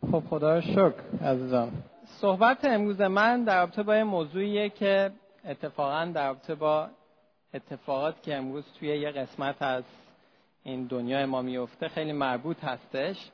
[0.00, 1.72] خب خدا شکر عزیزان.
[2.04, 5.10] صحبت امروز من در رابطه با موضوعیه که
[5.44, 6.88] اتفاقا در رابطه با
[7.54, 9.84] اتفاقات که امروز توی یه قسمت از
[10.62, 13.30] این دنیای ما میفته خیلی مربوط هستش.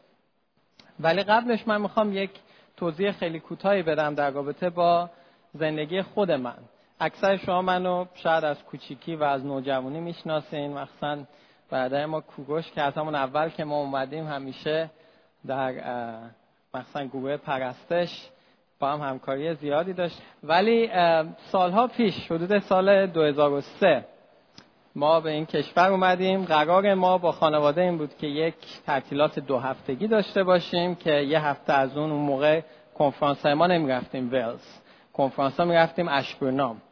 [1.01, 2.31] ولی قبلش من می‌خوام یک
[2.77, 5.11] توضیح خیلی کوتاهی بدم در رابطه با
[5.55, 6.59] زندگی خود من.
[7.01, 10.73] اکثر شما منو شاید از کوچیکی و از نوجوانی می‌شناسین.
[10.79, 11.19] مخصوصا
[11.71, 14.91] برادر ما کوگوش که از همون اول که ما اومدیم همیشه
[15.47, 15.75] در
[16.75, 18.29] مثلا گروه پرستش
[18.79, 20.23] با هم همکاری زیادی داشت.
[20.43, 20.91] ولی
[21.37, 24.05] سالها پیش حدود سال 2003
[24.97, 26.45] ما به این کشور اومدیم.
[26.45, 28.55] قرار ما با خانواده این بود که یک
[28.87, 32.61] تعطیلات دو هفتگی داشته باشیم که یه هفته از اون اون موقع
[32.95, 34.81] کنفرانس ما نمی‌رفتیم ولز.
[35.13, 36.83] کنفرانس ها می‌رفتیم اشبرنام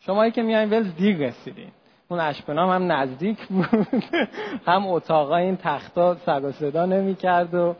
[0.00, 1.72] شمایی که میایین ولز دیر رسیدین.
[2.08, 3.88] اون اشبرنام هم نزدیک بود.
[4.66, 7.74] هم اتاقا این تختا سر و صدا نمی‌کرد و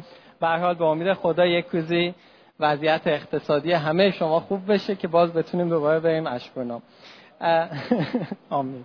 [0.45, 2.15] به حال به امید خدا یک روزی
[2.61, 6.83] وضعیت اقتصادی همه شما خوب بشه که باز بتونیم دوباره بریم اشبرنام
[8.51, 8.85] آمین.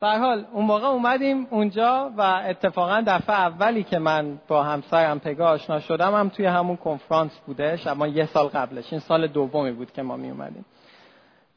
[0.00, 5.48] به حال اون موقع اومدیم اونجا و اتفاقا دفعه اولی که من با همسرم پگا
[5.48, 8.92] آشنا شدم هم توی همون کنفرانس بودش اما یه سال قبلش.
[8.92, 10.64] این سال دومی بود که ما می اومدیم.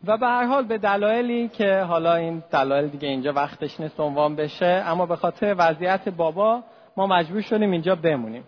[0.07, 4.35] و به هر حال به دلایلی که حالا این دلایل دیگه اینجا وقتش نیست عنوان
[4.35, 6.63] بشه اما به خاطر وضعیت بابا
[6.97, 8.43] ما مجبور شدیم اینجا بمونیم.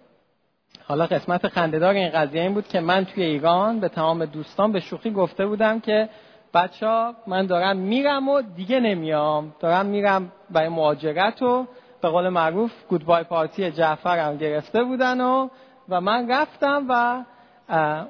[0.88, 4.80] حالا قسمت خندهدار این قضیه این بود که من توی ایران به تمام دوستان به
[4.80, 6.10] شوخی گفته بودم که
[6.54, 9.56] بچه من دارم میرم و دیگه نمیام.
[9.60, 11.68] دارم میرم برای مهاجرت و
[12.02, 15.50] به قول معروف گودبای پارتی جعفر هم گرفته بودن و
[15.90, 17.24] و من رفتم و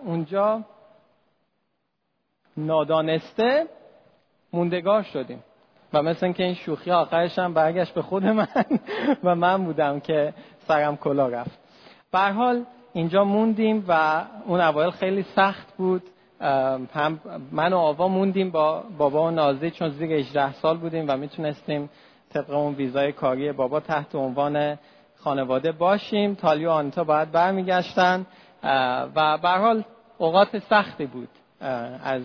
[0.05, 0.61] اونجا
[2.57, 3.67] نادانسته
[4.53, 5.43] موندگار شدیم.
[5.93, 8.47] و مثل اینکه این شوخی آخرش هم برگشت به خود من
[9.23, 10.33] و من بودم که
[10.67, 11.64] سرم کلا رفت.
[12.11, 16.01] به حال اینجا موندیم و اون اوایل خیلی سخت بود.
[16.93, 17.19] هم
[17.51, 21.89] من و آوا موندیم با بابا و نازی چون زیر 18 سال بودیم و می‌تونستیم
[22.33, 24.77] طبق اون ویزای کاری بابا تحت عنوان
[25.15, 26.35] خانواده باشیم.
[26.35, 28.25] تالی و آنتا باید برمیگشتن.
[29.15, 29.83] و به حال
[30.17, 31.29] اوقات سختی بود.
[32.03, 32.21] از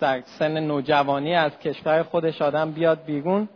[0.00, 3.48] در سن نوجوانی از کشور خودش آدم بیاد بیرون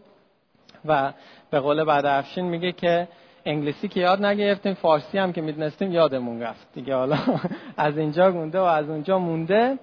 [0.85, 1.13] و
[1.51, 3.09] به قول بعد افشین میگه که
[3.47, 6.67] انگلیسی که یاد نگرفتیم فارسی هم که می‌دونستیم یادمون رفت.
[6.75, 7.19] دیگه حالا
[7.77, 9.79] از اینجا مونده و از اونجا مونده.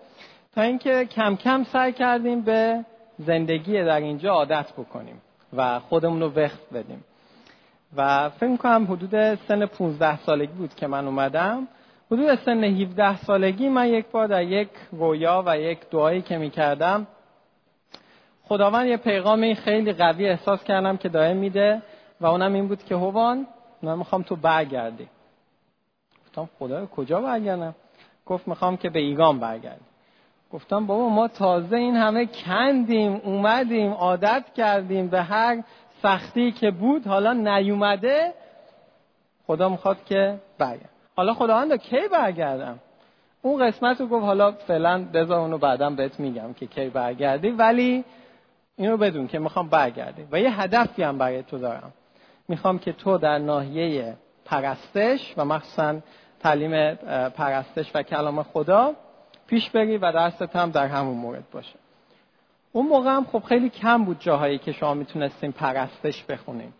[0.56, 2.86] تا اینکه کم کم سعی کردیم به
[3.18, 5.22] زندگی در اینجا عادت بکنیم
[5.58, 7.04] و خودمون رو وقت بدیم.
[7.98, 11.68] و فکر کنم حدود سن 15 سالگی بود که من اومدم.
[12.12, 17.08] حدود سن 17 سالگی من یک بار در یک رویا و یک دعایی که می‌کردم
[18.52, 21.82] خداوند یه پیغامی خیلی قوی احساس کردم که دائم میده.
[22.22, 23.48] و اونم این بود که هوان
[23.82, 25.08] من می‌خوام تو برگردی
[26.26, 27.76] گفتم خدا کجا برگردم؟
[28.26, 29.86] گفت می‌خوام که به ایگان برگردی
[30.52, 35.64] گفتم بابا ما تازه این همه کندیم اومدیم عادت کردیم به هر
[36.02, 38.34] سختی که بود حالا نیومده
[39.48, 40.90] خدا می‌خواد که برگرد.
[41.16, 42.80] حالا خداوند کی برگردم؟
[43.42, 48.03] اون قسمت رو گفت حالا فعلا بذار اونو بعدا بهت میگم که کی برگردی ولی
[48.78, 50.28] اینو بدون که می‌خوام برگردی.
[50.32, 51.94] و یه هدفی هم برای تو دارم.
[52.52, 56.00] می‌خوام که تو در ناحیه پرستش و مخصوصا
[56.40, 56.94] تعلیم
[57.30, 58.94] پرستش و کلام خدا
[59.48, 61.76] پیش بری و دستت هم در همون مورد باشه.
[62.72, 66.74] اون موقع هم خب خیلی کم بود جاهایی که شما می‌تونستیم پرستش بخونیم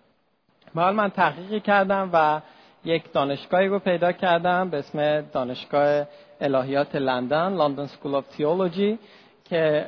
[0.76, 2.42] حال من تحقیقی کردم و
[2.86, 6.08] یک دانشگاهی رو پیدا کردم به اسم دانشگاه
[6.42, 9.00] الهیات لندن London School of Theology
[9.44, 9.86] که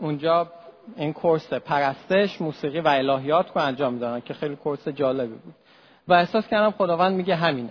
[0.00, 0.52] اونجا
[0.96, 5.54] این course پرستش موسیقی و الهیات رو انجام می‌دادن که خیلی کورس جالبی بود.
[6.08, 7.70] و احساس کردم خداوند میگه همینه.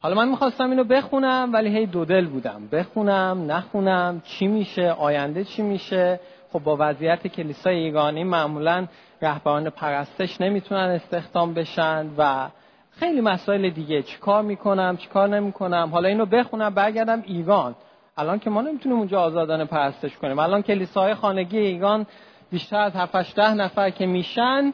[0.00, 2.68] حالا من می‌خواستم اینو بخونم ولی هی دودل بودم.
[2.72, 6.20] بخونم نخونم چی میشه آینده چی میشه؟
[6.52, 8.86] خب با وضعیت کلیسای ایرانی معمولا
[9.22, 12.48] رهبران پرستش نمی‌تونن استخدام بشن و
[12.90, 14.02] خیلی مسائل دیگه.
[14.02, 17.74] چیکار می‌کنم چیکار نمی‌کنم؟ حالا اینو بخونم برگردم ایران.
[18.22, 20.38] الان که ما نمی‌تونیم اونجا آزادانه پرستش کنیم.
[20.38, 22.06] الان کلیساهای خانگی ایران
[22.50, 24.72] بیشتر از 7 ده نفر که میشن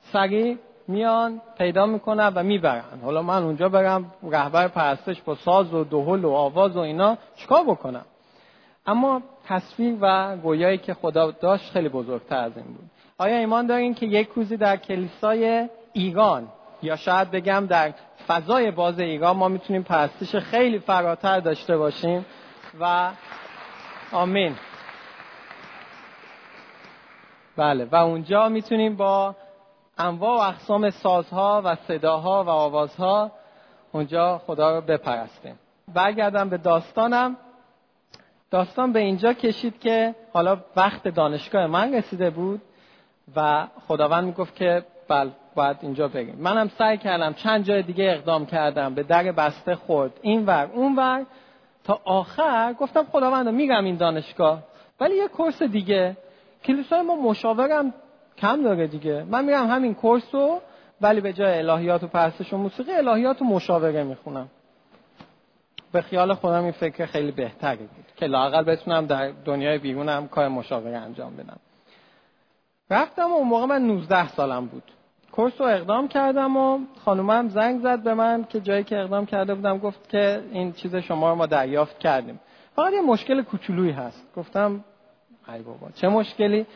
[0.00, 0.58] سریع
[0.88, 3.00] میان پیدا می‌کنن و می‌برن.
[3.04, 7.64] حالا من اونجا برم رهبر پرستش با ساز و دهل و آواز و اینا چیکار
[7.64, 8.04] بکنم؟
[8.86, 12.90] اما تصویر و گویایی که خدا داشت خیلی بزرگتر از این بود.
[13.18, 16.48] آیا ایمان دارین که یک روزی در کلیسای ایران
[16.82, 17.92] یا شاید بگم در
[18.28, 22.26] فضای باز ایران ما می‌تونیم پرستش خیلی فراتر داشته باشیم؟
[22.80, 23.10] و
[24.12, 24.56] آمین.
[27.56, 29.36] بله و اونجا می‌تونیم با
[29.98, 33.30] انواع و اقسام سازها و صداها و آوازها
[33.92, 35.58] اونجا خدا رو بپرستیم.
[35.94, 37.36] برگردم به داستانم.
[38.50, 42.62] داستان به اینجا کشید که حالا وقت دانشگاه من رسیده بود
[43.36, 48.46] و خداوند می‌گفت که بل باید اینجا بگیم منم سعی کردم چند جای دیگه اقدام
[48.46, 50.12] کردم به در بسته خورد.
[50.22, 51.26] این ور اون ور
[51.84, 54.62] تا آخر گفتم خداوند میگم این دانشگاه.
[55.00, 56.16] ولی یه کورس دیگه.
[56.64, 57.94] کلیسای ما مشاورم
[58.38, 59.24] کم داره دیگه.
[59.28, 60.60] من میرم همین کورس رو
[61.00, 64.48] ولی به جای الهیات و پرستش و موسیقی الهیات و مشاوره می‌خونم.
[65.92, 70.48] به خیال خودم این فکر خیلی بهتری بود که لاقل بتونم در دنیای بیرونم کار
[70.48, 71.60] مشاوره انجام بدم.
[72.90, 74.82] رفتم و اون موقع من 19 سالم بود.
[75.32, 79.54] کورس رو اقدام کردم و خانومم زنگ زد به من که جایی که اقدام کرده
[79.54, 82.40] بودم گفت که این چیز شما رو ما دریافت کردیم.
[82.76, 84.26] فقط یه مشکل کوچولویی هست.
[84.36, 84.84] گفتم
[85.48, 86.66] ای بابا چه مشکلی؟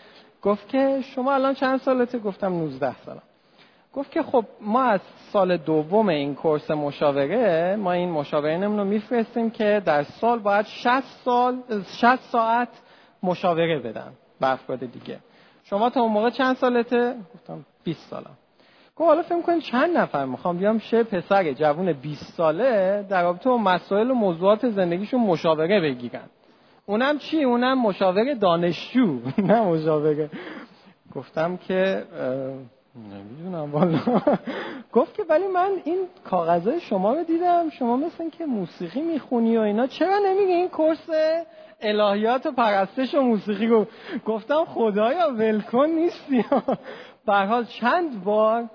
[0.43, 3.23] گفت که شما الان چند سالته؟ گفتم 19 سالم.
[3.95, 5.01] گفت که خب ما از
[5.33, 11.03] سال دوم این کورس مشاوره ما این مشاوره رو میفرستیم که در سال باید 60
[11.25, 12.69] سال 60 ساعت
[13.23, 15.19] مشاوره بدن به افراد دیگه.
[15.65, 18.37] شما تا اون موقع چند سالته؟ گفتم 20 سالم.
[18.97, 23.51] گفت حالا فکر کنید چند نفر می‌خوام؟ بیام شه پسر جوون 20 ساله در رابطه
[23.51, 26.29] با مسائل و موضوعات زندگیشون مشاوره بگیرن.
[26.87, 29.19] اونم چی؟ اونم مشاوره دانشجو.
[29.49, 30.31] نه مشاوره.
[31.15, 32.05] گفتم که
[33.13, 33.99] نمی‌دونم والا.
[34.93, 37.71] گفت که ولی من این کاغذهای شما رو دیدم.
[37.71, 39.87] شما مثل که موسیقی می‌خونی و اینا.
[39.87, 41.11] چرا نمیگه این کورس
[41.81, 43.87] الهیات و پرستش و موسیقی؟ رو
[44.27, 46.45] گفتم خدایا ولکن نیستی.
[47.27, 48.69] حال چند بار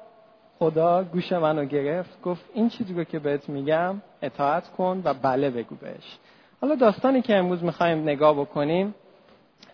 [0.60, 5.50] خدا گوش منو گرفت گفت این چیزی رو که بهت میگم اطاعت کن و بله
[5.50, 6.18] بگو بهش.
[6.62, 8.96] حالا داستانی که امروز می‌خوایم نگاه بکنیم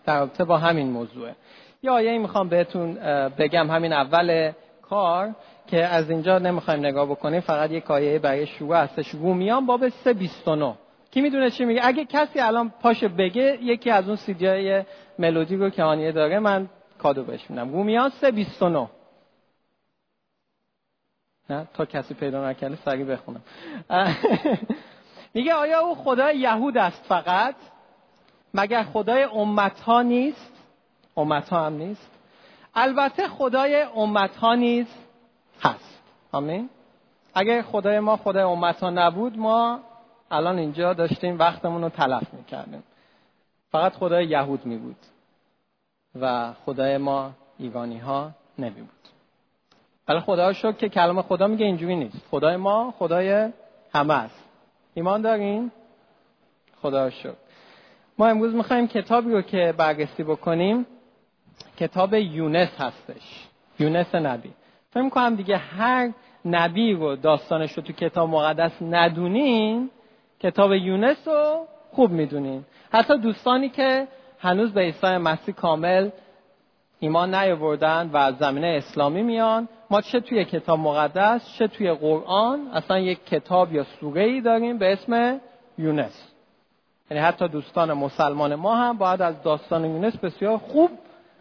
[0.06, 1.34] در رابطه با همین موضوعه.
[1.82, 2.94] یا آیه می‌خوام بهتون
[3.38, 4.52] بگم همین اول
[4.82, 5.30] کار
[5.66, 10.74] که از اینجا نمی‌خوایم نگاه بکنیم فقط یک آیه برای شروع هستش رومیان باب 329
[11.10, 14.82] کی می‌دونه چی میگه؟ اگه کسی الان پاش بگه یکی از اون سیدیای
[15.18, 16.68] ملودی رو که آنیه داره من
[16.98, 17.72] کادو بهش میدم.
[17.72, 18.88] رومیان 329
[21.50, 23.42] نه؟ تا کسی پیدا نکرده سریع بخونم.
[25.34, 27.54] میگه آیا او خدای یهود است فقط؟
[28.54, 30.52] مگر خدای امت ها نیست؟
[31.16, 32.10] امت ها هم نیست.
[32.74, 34.86] البته خدای امت ها نیز
[35.62, 36.02] هست.
[36.32, 36.70] آمین.
[37.34, 39.80] اگر خدای ما خدای امت ها نبود ما
[40.30, 42.82] الان اینجا داشتیم وقتمون رو تلف می‌کردیم.
[43.70, 44.96] فقط خدای یهود می بود
[46.20, 48.88] و خدای ما ایگانی ها نمی
[50.08, 52.26] ولی خدا شد که کلمه خدا میگه اینجوری نیست.
[52.30, 53.48] خدای ما خدای
[53.94, 54.44] همه است.
[54.94, 55.70] ایمان دارین؟
[56.82, 57.36] خدا شد
[58.18, 60.86] ما امروز می‌خوایم کتابی رو که بررسی بکنیم.
[61.76, 63.46] کتاب یونس هستش.
[63.78, 64.52] یونس نبی.
[64.90, 66.12] فکر می‌کنم دیگه هر
[66.44, 69.90] نبی رو داستانش رو تو کتاب مقدس ندونین
[70.40, 72.64] کتاب یونس رو خوب می‌دونین.
[72.92, 74.08] حتی دوستانی که
[74.38, 76.10] هنوز به عیسی مسیح کامل
[77.00, 82.68] ایمان نیاوردن و از زمینه اسلامی میان ما چه توی کتاب مقدس چه توی قرآن
[82.72, 85.40] اصلا یک کتاب یا سوره ای داریم به اسم
[85.78, 86.32] یونس.
[87.10, 90.90] یعنی حتی دوستان مسلمان ما هم باید از داستان یونس بسیار خوب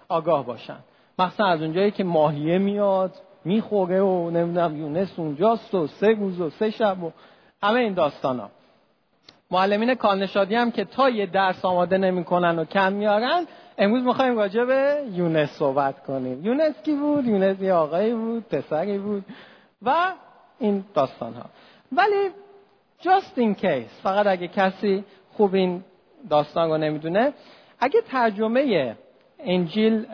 [0.09, 0.77] آگاه باشن.
[1.19, 3.13] مخصوصا از اونجایی که ماهیه میاد
[3.45, 7.11] می‌خوره و نمی‌دونم یونس اونجاست و سه روز و سه شب و
[7.63, 8.49] همه این داستان ها
[9.51, 14.63] معلمین کالنشادی هم که تا یه درس آماده نمی‌کنن و کم میارن امروز می‌خوایم راجع
[14.63, 16.45] به یونس صحبت کنیم.
[16.45, 19.25] یونس کی بود؟ یونس یه آقایی بود پسری بود
[19.81, 20.13] و
[20.59, 21.45] این داستان ها
[21.91, 22.29] ولی
[23.01, 25.03] just in case فقط اگه کسی
[25.33, 25.83] خوب این
[26.29, 27.33] داستان رو نمی‌دونه
[27.79, 28.95] اگه ترجمه
[29.39, 30.05] انجیل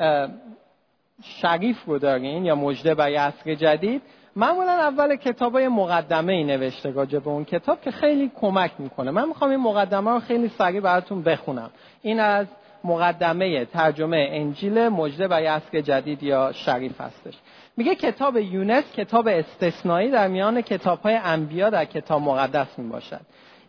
[1.24, 4.01] شریف رو دارین یا مجده برای عصر جدید
[4.36, 9.12] معمولا اول کتاب های مقدمه ای نوشته راجع به اون کتاب که خیلی کمک می‌کنه.
[9.12, 11.70] من می‌خوام این مقدمه رو خیلی سریع براتون بخونم.
[12.01, 12.48] این از
[12.83, 17.33] مقدمه ترجمه انجیل مجده برای عصر جدید یا شریف هستش.
[17.77, 23.21] میگه کتاب یونس کتاب استثنایی در میان کتاب های انبیا در کتاب مقدس می باشد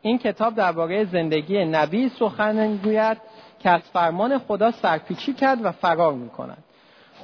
[0.02, 3.19] این کتاب درباره زندگی نبی سخن می‌گوید
[3.59, 6.64] که از فرمان خدا سرپیچی کرد و فرار می کند.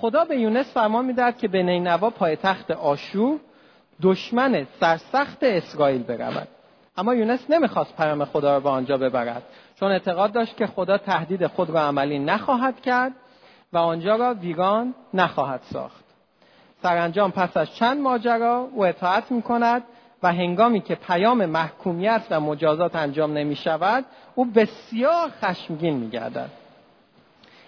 [0.01, 3.39] خدا به یونس فرمان می‌دهد که به نینوا پایتخت آشور
[4.03, 6.49] دشمن سرسخت اسرائیل برود.
[6.97, 9.43] اما یونس نمی‌خواست پیام خدا را به آنجا ببرد.
[9.81, 13.13] چون اعتقاد داشت که خدا تهدید خود را عملی نخواهد کرد
[13.73, 16.05] و آنجا را ویران نخواهد ساخت
[16.83, 19.83] سرانجام پس از چند ماجرا او اطاعت می کند
[20.23, 24.05] و هنگامی که پیام محکومیت و مجازات انجام نمی شود
[24.35, 26.51] او بسیار خشمگین می گردد.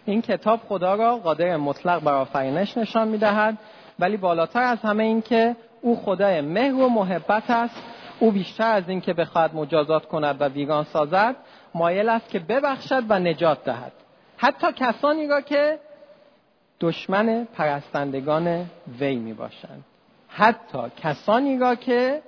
[0.04, 3.58] این کتاب خدا را قادر مطلق بر آفرینش نشان می دهد
[3.98, 7.82] ولی بالاتر از همه این که او خدای مهر و محبت است
[8.20, 11.36] او بیشتر از این که بخواهد مجازات کند و ویران سازد
[11.74, 13.92] مایل است که ببخشد و نجات دهد.
[14.36, 15.78] حتی کسانی را که
[16.80, 18.66] دشمن پرستندگان
[19.00, 19.84] وی می باشند
[20.28, 22.22] حتی کسانی را که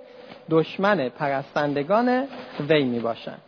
[0.51, 2.29] دشمن پرستندگان
[2.69, 3.43] وی می باشند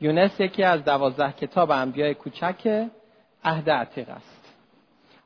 [0.00, 2.88] یونس یکی از دوازده کتاب انبیای کوچک
[3.44, 4.40] عهد عتیق است.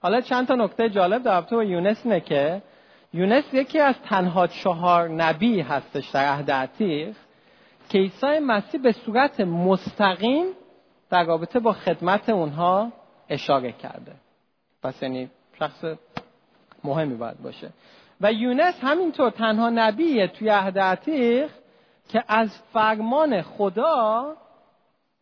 [0.02, 2.62] حالا چند تا نکته جالب در رابطه با یونس اینه که
[3.12, 7.14] یونس یکی از تنها چهار نبی هستش در عهد عتیق.
[7.88, 10.46] که عیسی مسیح به صورت مستقیم
[11.10, 12.92] در رابطه با خدمت اونها
[13.28, 14.12] اشاره کرده.
[14.82, 15.84] پس یعنی شخص
[16.84, 17.70] مهمی باید باشه.
[18.20, 21.50] و یونس همینطور تنها نبیه توی عهد عتیق
[22.08, 24.36] که از فرمان خدا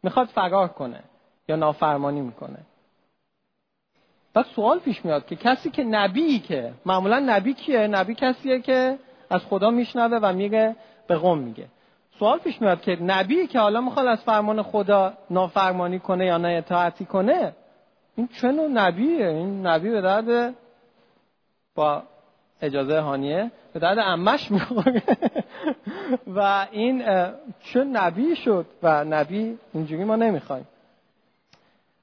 [0.02, 1.00] می‌خواد فرار کنه
[1.48, 2.58] یا نافرمانی می‌کنه.
[4.34, 8.98] پس سوال پیش میاد که کسی که نبی که معمولا نبی کیه؟ نبی کسیه که
[9.30, 10.76] از خدا میشنوه و میگه
[11.06, 11.66] به قوم میگه.
[12.18, 16.48] سوال پیش میاد که نبی که حالا می‌خواد از فرمان خدا نافرمانی کنه یا نه
[16.48, 17.52] اطاعتی کنه
[18.16, 20.54] این چه نوع نبیه؟ این نبی به درد
[21.74, 22.02] با
[22.62, 25.02] اجازه هانیه به درد امش می‌خوره.
[26.36, 27.04] و این
[27.60, 30.68] چه نبی شد و نبی اینجوری ما نمی‌خوایم.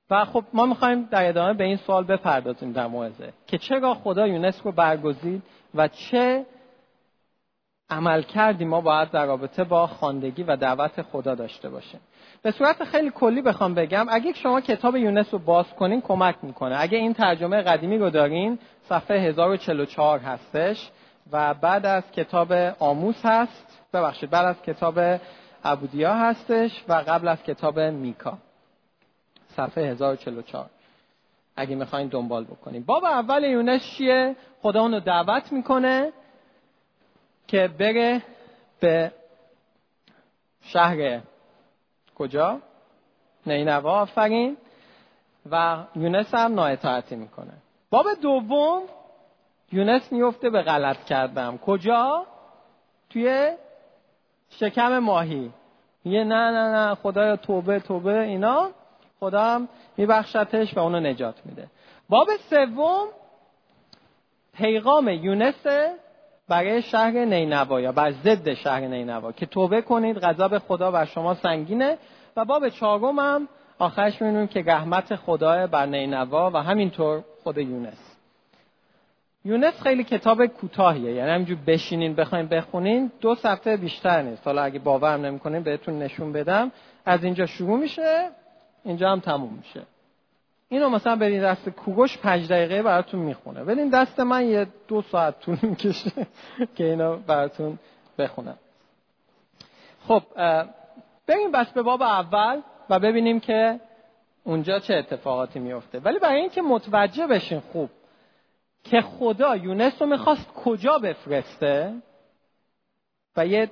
[0.10, 4.28] و خب ما می‌خوایم در ادامه به این سوال بپردازیم در موعظه که چرا خدا
[4.28, 5.44] یونس رو برگزید
[5.76, 6.46] و چه
[7.90, 12.00] عمل کردی ما باید در رابطه با خواندگی و دعوت خدا داشته باشیم.
[12.42, 16.76] به صورت خیلی کلی بخوام بگم اگه شما کتاب یونس رو باز کنین کمک می‌کنه.
[16.80, 20.90] اگه این ترجمه قدیمی رو دارین صفحه 1044 هستش
[21.32, 25.00] و بعد از کتاب آموس هست ببخشید بعد از کتاب
[25.66, 28.38] عبودیا هستش و قبل از کتاب میکا.
[29.56, 30.70] صفحه 1044
[31.56, 36.12] اگه می‌خواین دنبال بکنیم باب اول یونس چیه؟ خدا اونو دعوت می‌کنه.
[37.50, 38.22] که بره
[38.80, 39.12] به
[40.62, 41.22] شهر
[42.16, 42.60] کجا؟
[43.46, 44.58] نینوا آفرین.
[45.52, 47.54] و یونس هم نااطاعتی می‌کنه.
[47.90, 48.82] باب دوم
[49.72, 51.58] یونس میفته به غلط کردم.
[51.58, 52.26] کجا؟
[53.10, 53.52] توی
[54.50, 55.52] شکم ماهی.
[56.06, 58.70] یه نه نه نه خدایا توبه توبه اینا.
[59.20, 61.68] خدا هم میبخشتش و اونو نجات میده.
[62.10, 63.08] باب سوم
[64.54, 65.66] پیغام یونس
[66.50, 71.34] برای شهر نینوا یا بر ضد شهر نینوا که توبه کنید غضب خدا بر شما
[71.34, 71.98] سنگینه.
[72.36, 73.48] و باب چهارم هم
[73.80, 78.16] آخرش می‌بینیم که رحمت خدا بر نینوا و همینطور خود یونس.
[79.46, 84.42] یونس خیلی کتاب کوتاهیه یعنی همینجور بشینین بخواین بخونین دو صفحه بیشتر نیست.
[84.46, 86.72] حالا اگه باورم نمی‌کنین بهتون نشون بدم.
[87.06, 88.30] از اینجا شروع میشه
[88.86, 89.82] اینجا هم تموم میشه.
[90.70, 93.64] اینو مثلا برین دست کوگوش پنج دقیقه براتون می‌خونه.
[93.64, 96.12] بدین دست من یه دو ساعت طول می‌کشه
[96.76, 97.80] که اینو براتون
[98.18, 98.58] بخونم.
[100.08, 100.24] خب
[101.28, 103.80] بریم بس به باب اول و ببینیم که
[104.44, 106.00] اونجا چه اتفاقاتی میفته.
[106.00, 107.90] ولی برای اینکه متوجه بشین خوب
[108.84, 111.94] که خدا یونس رو می‌خواست کجا بفرسته
[113.38, 113.72] و یه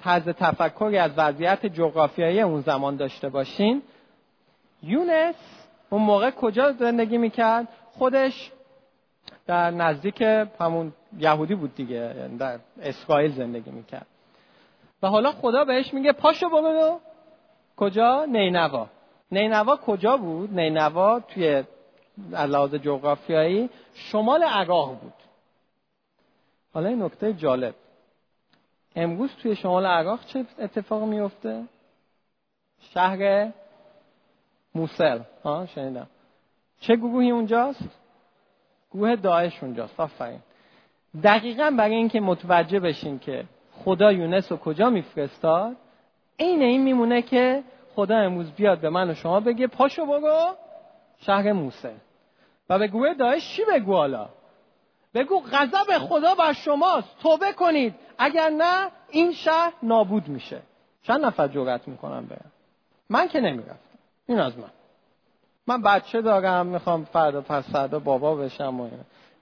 [0.00, 3.82] طرز تفکری از وضعیت جغرافیایی اون زمان داشته باشین
[4.82, 8.52] یونس اون موقع کجا زندگی می‌کرد؟ خودش
[9.46, 10.22] در نزدیک
[10.60, 14.06] همون یهودی بود دیگه یعنی در اسرائیل زندگی می‌کرد.
[15.02, 17.00] و حالا خدا بهش میگه پاشو برو
[17.76, 18.86] کجا؟ نینوا.
[19.32, 21.64] نینوا کجا بود؟ نینوا توی
[22.30, 25.12] لحاظ جغرافیایی شمال عراق بود.
[26.74, 27.74] حالا این نکته جالب.
[28.96, 31.64] امروز توی شمال عراق چه اتفاق میفته
[32.80, 33.52] شهر
[34.76, 35.20] موسل.
[35.44, 36.06] ها شنیدم.
[36.80, 37.88] چه گروهی اونجاست؟
[38.92, 40.00] گروه داعش اونجاست.
[40.00, 40.40] آفرین.
[41.22, 43.44] دقیقا برای اینکه متوجه بشین که
[43.84, 45.76] خدا یونس رو کجا میفرستاد
[46.38, 47.62] عین این میمونه که
[47.94, 50.54] خدا امروز بیاد به من و شما بگه پاشو برو
[51.18, 51.94] شهر موسل.
[52.68, 54.28] و به گروه داعش چی بگو حالا؟
[55.14, 57.18] بگو غضب خدا بر شماست.
[57.22, 57.94] توبه کنید.
[58.18, 60.60] اگر نه این شهر نابود میشه.
[61.02, 62.52] چند نفر جرأت می‌کنم برم
[63.10, 63.85] من که نمی‌رفتم.
[64.26, 64.70] این از من.
[65.66, 68.88] من بچه دارم می‌خوام فردا پس فردا بابا بشم و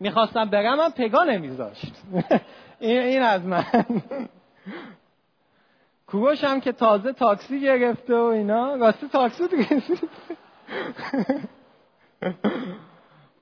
[0.01, 1.93] می‌خواستم برم من پگا نمیذاشت.
[2.81, 3.65] این از من.
[6.07, 8.75] کوروش هم که تازه تاکسی گرفته و اینا.
[8.75, 10.05] راستی تاکسی گرفت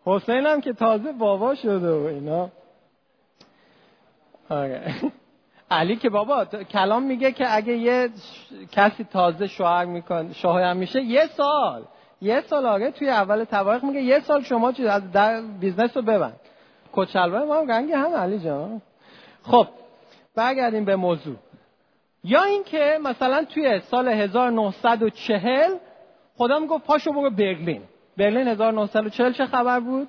[0.05, 2.51] حسین هم که تازه بابا شده و اینا.
[4.51, 4.95] آره.
[5.73, 8.11] علی که بابا کلام میگه که اگه یه
[8.73, 11.83] کسی تازه شوهر میکن شوهر میشه یه سال
[12.23, 16.02] یه سال آره توی اول تواریخ میگه یه سال شما چیز از در business رو
[16.02, 16.41] ببند.
[16.93, 18.83] کچلوه ما هم رنگی هم علی جان.
[19.43, 19.67] خب
[20.35, 21.37] برگردیم به موضوع.
[22.25, 25.71] یا اینکه مثلا توی سال 1940
[26.37, 27.83] خدا گفت پاشو برو برلین.
[28.17, 30.09] برلین 1940 چه خبر بود؟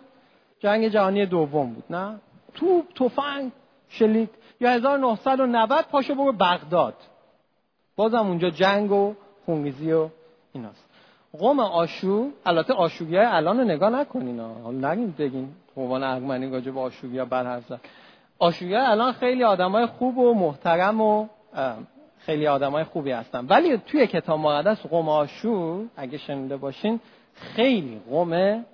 [0.59, 2.19] جنگ جهانی دوم بود نه؟
[2.53, 3.51] توپ تفنگ
[3.89, 4.29] شلیک.
[4.63, 6.95] یا 1990 پاشو برو بغداد.
[7.95, 9.13] بازم اونجا جنگ و
[9.45, 10.09] خونریزی و
[10.53, 10.85] ایناست.
[11.39, 15.49] قوم آشور البته آشوری های الان رو نگاه نکنین حالا نگین بگین.
[15.75, 17.71] قوان ارمنی راجع به آشوری ها بر حرف
[18.39, 21.27] آشوری الان خیلی آدمای خوب و محترم و
[22.17, 23.45] خیلی آدمای خوبی هستن.
[23.45, 26.99] ولی توی کتاب مقدس قوم آشور اگه شنیده باشین
[27.33, 28.65] خیلی قوم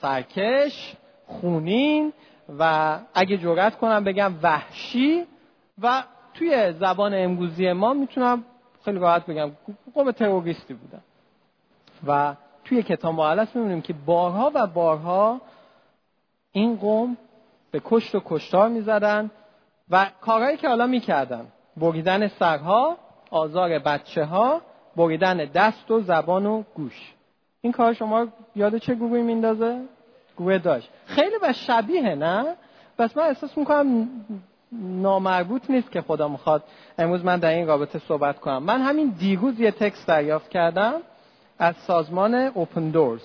[0.00, 0.96] سرکش
[1.26, 2.12] خونین
[2.58, 5.26] و اگه جرأت کنم بگم وحشی
[5.82, 6.02] و
[6.34, 8.44] توی زبان امروزی ما می‌تونم
[8.84, 9.50] خیلی راحت بگم
[9.94, 11.00] قوم تروریستی بودن
[12.06, 15.40] و توی کتاب مقدس می‌بینیم که بارها و بارها
[16.52, 17.16] این قوم
[17.70, 19.30] به کشت و کشتار می‌زدن
[19.90, 21.46] و کارهایی که حالا می‌کردن.
[21.76, 22.96] بریدن سرها
[23.30, 24.60] آزار بچه ها
[24.96, 27.14] بریدن دست و زبان و گوش.
[27.60, 29.80] این کار شما یاد چه گروهی میندازه
[30.42, 30.90] گروه داشت.
[31.06, 32.56] خیلی به شبیه نه؟
[32.98, 34.08] بس من احساس می‌کنم
[34.72, 36.64] نامربوط نیست که خدا می‌خواد
[36.98, 38.62] امروز من در این رابطه صحبت کنم.
[38.62, 41.00] من همین دیروز یه تکست دریافت کردم
[41.58, 43.24] از سازمان اوپن دورز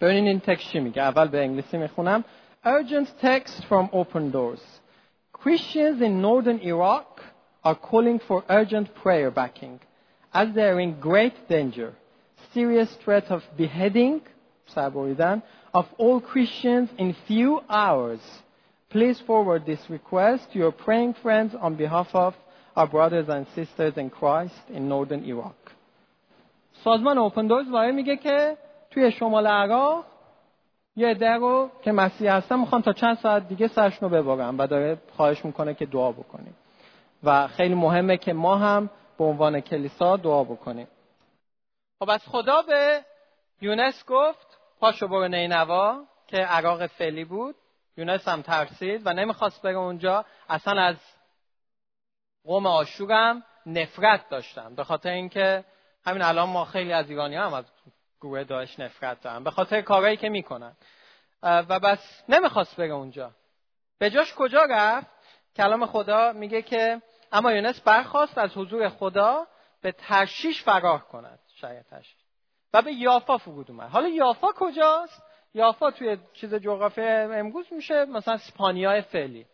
[0.00, 1.02] ببینین این تکست چی میگه.
[1.02, 2.24] اول به انگلیسی می‌خونم.
[2.64, 4.64] Urgent text from open doors.
[5.42, 7.10] Christians in northern Iraq
[7.64, 9.76] are calling for urgent prayer backing.
[10.40, 11.90] As they are in great danger
[12.52, 14.20] serious threat of beheading
[14.74, 15.42] سربریدن.
[15.74, 18.20] Of all Christians in few hours
[18.90, 22.34] Please forward this request to your praying friends on behalf of
[22.74, 25.54] our brothers and sisters in Christ in northern Iraq.
[26.84, 28.56] سازمان اوپن دورز وای میگه که
[28.90, 30.04] توی شمال عراق
[30.96, 34.66] یه عده رو که مسیح هستن می‌خوان تا چند ساعت دیگه سرشون رو ببرن و
[34.66, 36.54] داره خواهش می‌کنه که دعا بکنیم.
[37.24, 40.88] و خیلی مهمه که ما هم به عنوان کلیسا دعا بکنیم.
[41.98, 43.00] خب از خدا به
[43.60, 44.49] یونس گفت
[44.80, 47.54] پاشو برو نینوا که عراق فعلی بود.
[47.96, 50.24] یونس هم ترسید و نمی‌خواست بره اونجا.
[50.48, 50.96] اصلا از
[52.44, 54.74] قوم آشورم نفرت داشتم.
[54.74, 55.64] به خاطر اینکه
[56.04, 57.64] همین الان ما خیلی از ایرانی هم از
[58.20, 60.76] گروه داعش نفرت دارم به خاطر کارهایی که می‌کنن.
[61.42, 63.30] و بس نمی‌خواست بره اونجا.
[63.98, 65.06] به جاش کجا رفت؟
[65.56, 69.46] کلام خدا میگه که اما یونس برخواست از حضور خدا
[69.82, 71.38] به ترشیش فرار کند.
[71.54, 72.19] شاید ترشیش.
[72.74, 73.88] و به یافا فرود اومد.
[73.88, 75.22] حالا یافا کجاست؟
[75.54, 79.46] یافا توی چیز جغرافی امروز میشه مثلا سپانیا فعلی.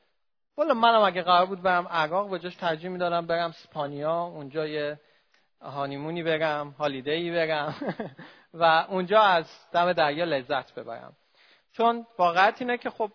[0.57, 5.01] والا منم اگه قرار بود برم عراق به جاش ترجیح می‌دادم برم سپانیا اونجا یه
[5.61, 7.75] هانیمونی برم هالیدی برم
[8.55, 11.17] و اونجا از دم دریا لذت ببرم.
[11.73, 13.11] چون واقعیت اینه که خب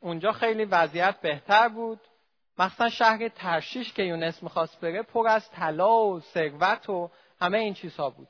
[0.00, 2.00] اونجا خیلی وضعیت بهتر بود.
[2.58, 7.74] مثلا شهر ترشیش که یونس می‌خواست بره پر از طلا و ثروت و همه این
[7.74, 8.28] چیزها بود.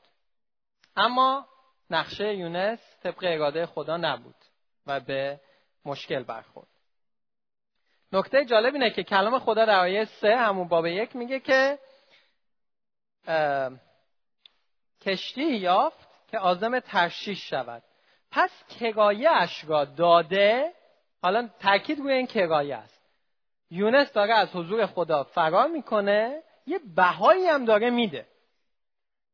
[0.99, 1.47] اما
[1.89, 4.35] نقشه یونس طبق اراده خدا نبود
[4.87, 5.39] و به
[5.85, 6.67] مشکل برخورد.
[8.11, 11.79] نکته جالب اینه که کلام خدا در آیه سه همون باب یک میگه که
[15.01, 17.83] کشتی یافت که آزم ترشیش شود.
[18.31, 20.73] پس کگایه اش را داده
[21.21, 23.01] حالا تاکید روی این کگایه است.
[23.71, 28.27] یونس داره از حضور خدا فرار می‌کنه یه بهایی هم داره میده.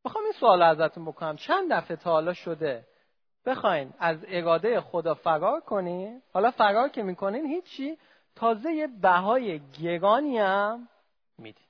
[0.06, 1.36] می‌خوام این سوال ازتون بکنم.
[1.36, 2.88] چند دفعه تا حالا شده
[3.46, 7.98] بخواین از اراده خدا فرار کنین؟ حالا فرار که می‌کنین هیچی.
[8.36, 10.88] تازه یه بهای گرانی هم
[11.38, 11.66] میدین.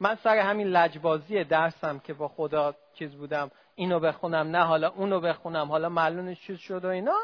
[0.00, 3.50] من سر همین لجبازی درسم که با خدا چیز بودم.
[3.74, 5.68] اینو بخونم نه حالا اونو بخونم.
[5.68, 7.16] حالا معلومش چیز شد و اینا.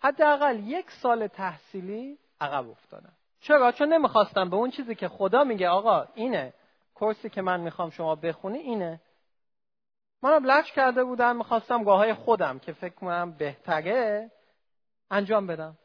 [0.00, 3.12] حداقل یک سال تحصیلی عقب افتادم.
[3.40, 4.50] چرا؟ چون نمی‌خواستم.
[4.50, 6.54] به اون چیزی که خدا میگه آقا اینه.
[6.94, 9.00] کورسی که من می‌خوام شما بخونی اینه.
[10.22, 14.30] منم لچ کرده بودم می‌خواستم گاه خودم که فکر کنم بهتره
[15.10, 15.78] انجام بدم.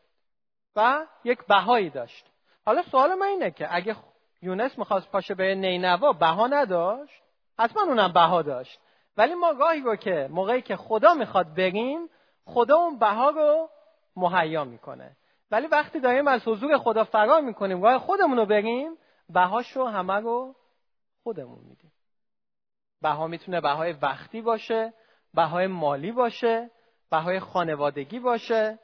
[0.76, 2.26] و یک بهایی داشت.
[2.65, 3.96] حالا سوال من اینه که اگه
[4.41, 7.24] یونس می‌خواست پاشه به نینوا بها نداشت
[7.60, 8.80] حتما اونم بها داشت.
[9.17, 12.10] ولی ما گاهی رو که موقعی که خدا می‌خواد بریم
[12.46, 13.69] خدا اون بها رو
[14.15, 15.17] مهیا می‌کنه.
[15.52, 18.98] ولی وقتی داریم از حضور خدا فرار می‌کنیم گاه خودمون رو بریم
[19.30, 20.56] بهاش رو همه رو
[21.24, 21.92] خودمون میدیم.
[23.03, 24.93] بها می‌تونه بهای وقتی باشه
[25.33, 26.69] بهای مالی باشه
[27.11, 28.79] بهای خانوادگی باشه.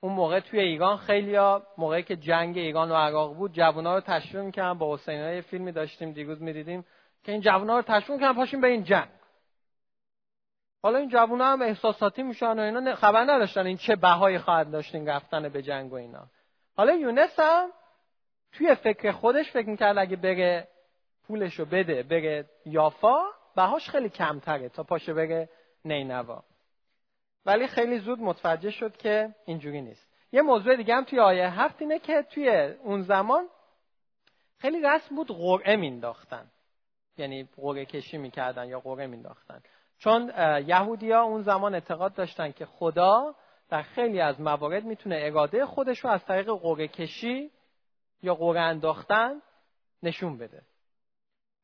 [0.00, 4.00] اون موقع توی ایران خیلی ها موقعی که جنگ ایران و عراق بود جوونا رو
[4.00, 4.78] تشویق می‌کردن.
[4.78, 6.84] با حسین های فیلمی داشتیم دیروز می‌دیدیم
[7.24, 9.08] که این جوونا رو تشویق می‌کردن پاشیم به این جنگ.
[10.82, 15.08] حالا این جوونا هم احساساتی میشن و اینا خبر نداشتن این چه بهایی خواهد داشتین
[15.08, 16.26] رفتن به جنگ و اینا.
[16.76, 17.70] حالا یونس هم
[18.52, 20.68] توی فکر خودش فکر می‌کرد اگه بره
[21.28, 23.18] پولشو بده بره یافا
[23.56, 25.48] بهاش خیلی کمتره تا پاشه بره
[25.84, 26.44] نینوا.
[27.46, 30.08] ولی خیلی زود متوجه شد که اینجوری نیست.
[30.32, 32.48] یه موضوع دیگه هم توی آیه هفت اینه که توی
[32.82, 33.48] اون زمان
[34.58, 36.50] خیلی رسم بود قرعه مینداختن
[37.18, 39.62] یعنی قرعه کشی می‌کردن یا قرعه مینداختن
[39.98, 40.32] چون
[40.66, 43.34] یهودیا اون زمان اعتقاد داشتن که خدا
[43.68, 47.50] در خیلی از موارد می‌تونه اراده خودش رو از طریق قرعه کشی
[48.22, 49.42] یا قرعه انداختن
[50.02, 50.62] نشون بده.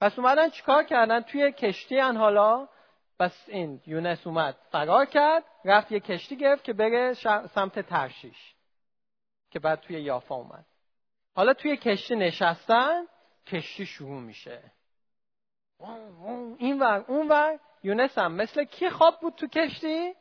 [0.01, 2.69] پس اومدن چیکار کردن؟ توی کشتی ان حالا.
[3.21, 7.15] بس این یونس اومد فرار کرد رفت یه کشتی گرفت که بره
[7.55, 8.55] سمت ترشیش
[9.51, 10.65] که بعد توی یافا اومد.
[11.37, 13.07] حالا توی کشتی نشستن
[13.47, 14.73] کشتی شروع میشه.
[16.59, 17.59] این ور اون ور.
[17.83, 20.15] یونس هم مثل کی خواب بود تو کشتی؟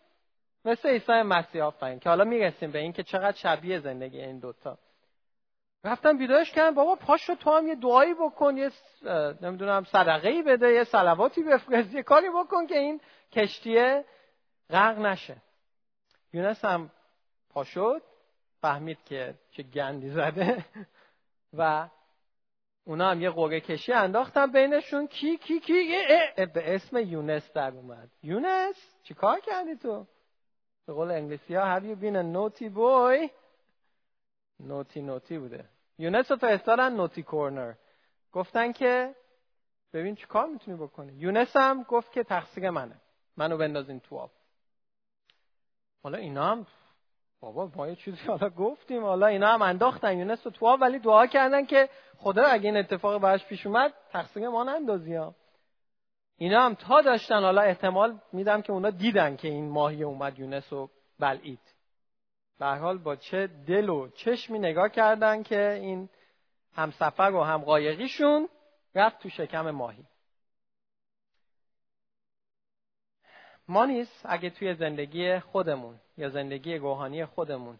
[0.65, 4.77] مثل عیسی مسیح آفرین که حالا می‌رسیم به این که چقدر شبیه زندگی این دوتا.
[5.83, 8.71] رفتم بیدارش کردم بابا پاشو تو هم یه دعایی بکن یه
[9.41, 14.05] نمی‌دونم صدقه ای بده یه سلواتی بفرست یه کاری بکن که این کشتیه
[14.69, 15.41] غرق نشه.
[16.33, 16.91] یونس هم
[17.49, 18.01] پاشد
[18.61, 20.65] فهمید که چه گندی زده.
[21.57, 21.89] و
[22.85, 25.07] اونا هم یه قوره کشی انداختن بینشون.
[25.07, 25.97] کی کی کی؟
[26.35, 28.09] به اسم یونس در اومد.
[28.23, 30.07] یونس چی کار کردی تو؟
[30.85, 33.29] به قول انگلیسی ها have you been a naughty boy?
[34.59, 35.72] نوتی نوتی بوده.
[35.97, 37.73] یونس رو فرستادن نوتی کورنر.
[38.31, 39.15] گفتن که
[39.93, 41.13] ببین چی کار می‌تونی بکنی.
[41.13, 43.01] یونس هم گفت که تقصیر منه.
[43.37, 44.31] منو بندازین تو آب.
[46.03, 46.67] حالا اینا هم
[47.39, 49.03] بابا ما یه چیزی حالا گفتیم.
[49.03, 52.77] حالا اینا هم انداختن یونس رو تو آب ولی دعا کردن که خدا اگه این
[52.77, 55.35] اتفاق براش پیش اومد تقصیر ما نندازی ها.
[56.37, 60.73] اینا هم تا داشتن حالا احتمال میدم که اونا دیدن که این ماهی اومد یونس
[60.73, 61.72] رو بلعید.
[62.59, 66.09] به حال با چه دل و چشمی نگاه کردن که این
[66.73, 68.49] همسفر و هم قایقیشون
[68.95, 70.05] رفت تو شکم ماهی.
[73.67, 77.79] ما نیست اگه توی زندگی خودمون یا زندگی روحانی خودمون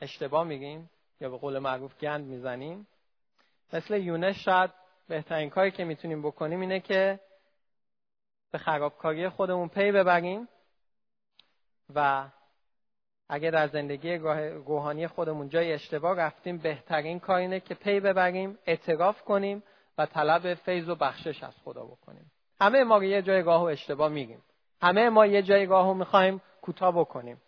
[0.00, 2.86] اشتباه میگیم یا به قول معروف گند می‌زنیم.
[3.72, 4.70] مثل یونس شاید
[5.08, 7.20] بهترین کاری که می‌تونیم بکنیم اینه که
[8.50, 10.48] به خرابکاری خودمون پی ببریم
[11.94, 12.30] و
[13.28, 14.14] اگر در زندگی
[14.66, 19.62] روحانی خودمون جای اشتباه رفتیم بهترین کار اینه که پی ببریم اعتراف کنیم
[19.98, 22.32] و طلب فیض و بخشش از خدا بکنیم.
[22.60, 24.42] همه ما یه جای راه و اشتباه میگیم.
[24.82, 27.42] همه ما یه جای راه رو می‌خوایم کوتاه بکنیم.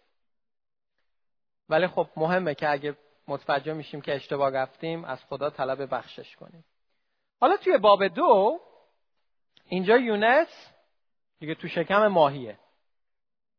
[1.68, 2.96] ولی خب مهمه که اگه
[3.28, 6.64] متوجه میشیم که اشتباه رفتیم از خدا طلب بخشش کنیم.
[7.40, 8.60] حالا توی باب دو
[9.68, 10.72] اینجا یونس
[11.38, 12.58] دیگه تو شکم ماهیه.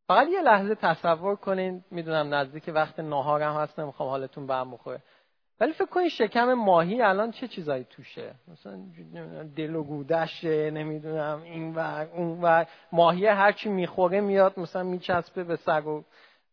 [0.08, 5.02] فقط یه لحظه تصور کنین می‌دونم نزدیک وقت نهارم هست نمی‌خوام حالتون به هم بخوره.
[5.60, 8.84] ولی فکر کنین شکم ماهی الان چه چیزایی توشه؟ مثلا
[9.56, 12.68] دل و گودشه نمی‌دونم این ور اون ور.
[12.92, 16.04] ماهی هرچی می‌خوره میاد مثلا میچسبه به سگ و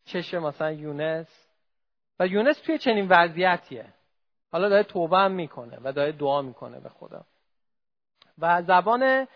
[0.05, 1.49] چشه مثلا یونس.
[2.21, 3.87] و یونس توی چنین وضعیتیه.
[4.53, 7.25] حالا داره توبه هم می‌کنه و داره دعا می‌کنه به خدا.
[8.39, 9.27] و زبان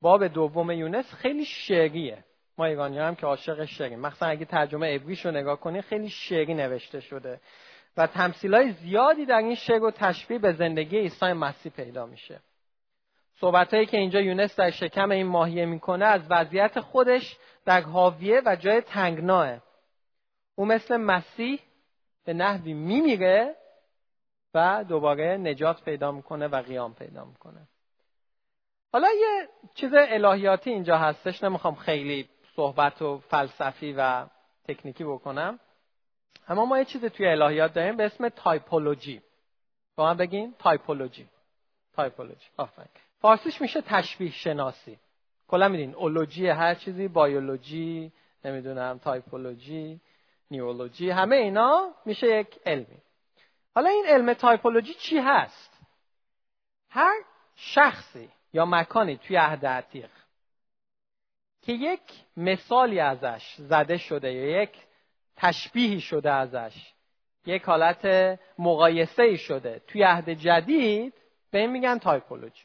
[0.00, 2.24] باب دوم یونس خیلی شعریه.
[2.58, 6.54] ما ایرانی هم که عاشق شعریم مثلا اگه ترجمه ابریش رو نگاه کنی خیلی شعری
[6.54, 7.40] نوشته شده.
[7.96, 12.40] و تمثیل های زیادی در این شعر و تشبیه به زندگی عیسی مسیح پیدا میشه.
[13.40, 18.42] صحبت هایی که اینجا یونس در شکم این ماهیه می‌کنه از وضعیت خودش در حاویه
[18.46, 19.58] و جای تنگناه.
[20.54, 21.60] او مثل مسیح
[22.24, 23.54] به نحوی میمیره
[24.54, 27.68] و دوباره نجات پیدا می‌کنه و قیام پیدا می‌کنه.
[28.92, 34.26] حالا یه چیز الهیاتی اینجا هستش نمی‌خوام خیلی صحبت و فلسفی و
[34.68, 35.58] تکنیکی بکنم.
[36.48, 39.22] اما ما یه چیز توی الهیات داریم به اسم typology.
[39.96, 41.28] با من بگین typology.
[41.92, 42.46] typology.
[42.56, 42.88] آفرین.
[43.20, 44.98] فارسیش میشه تشبیه شناسی.
[45.48, 48.12] کلا میدین اولوژی هر چیزی بایولوژی
[48.44, 50.00] نمی‌دونم تایپولوژی
[50.50, 53.02] نیولوژی همه اینا میشه یک علمی.
[53.74, 55.80] حالا این علم تایپولوژی چی هست؟
[56.90, 57.14] هر
[57.56, 60.10] شخصی یا مکانی توی عهد عتیق
[61.68, 62.00] که یک
[62.36, 64.70] مثالی ازش زده شده یا یک
[65.36, 66.92] تشبیهی شده ازش
[67.46, 68.06] یک حالت
[68.58, 69.80] مقایسه شده.
[69.86, 71.14] توی عهد جدید
[71.50, 72.64] به این میگن تایپولوژی.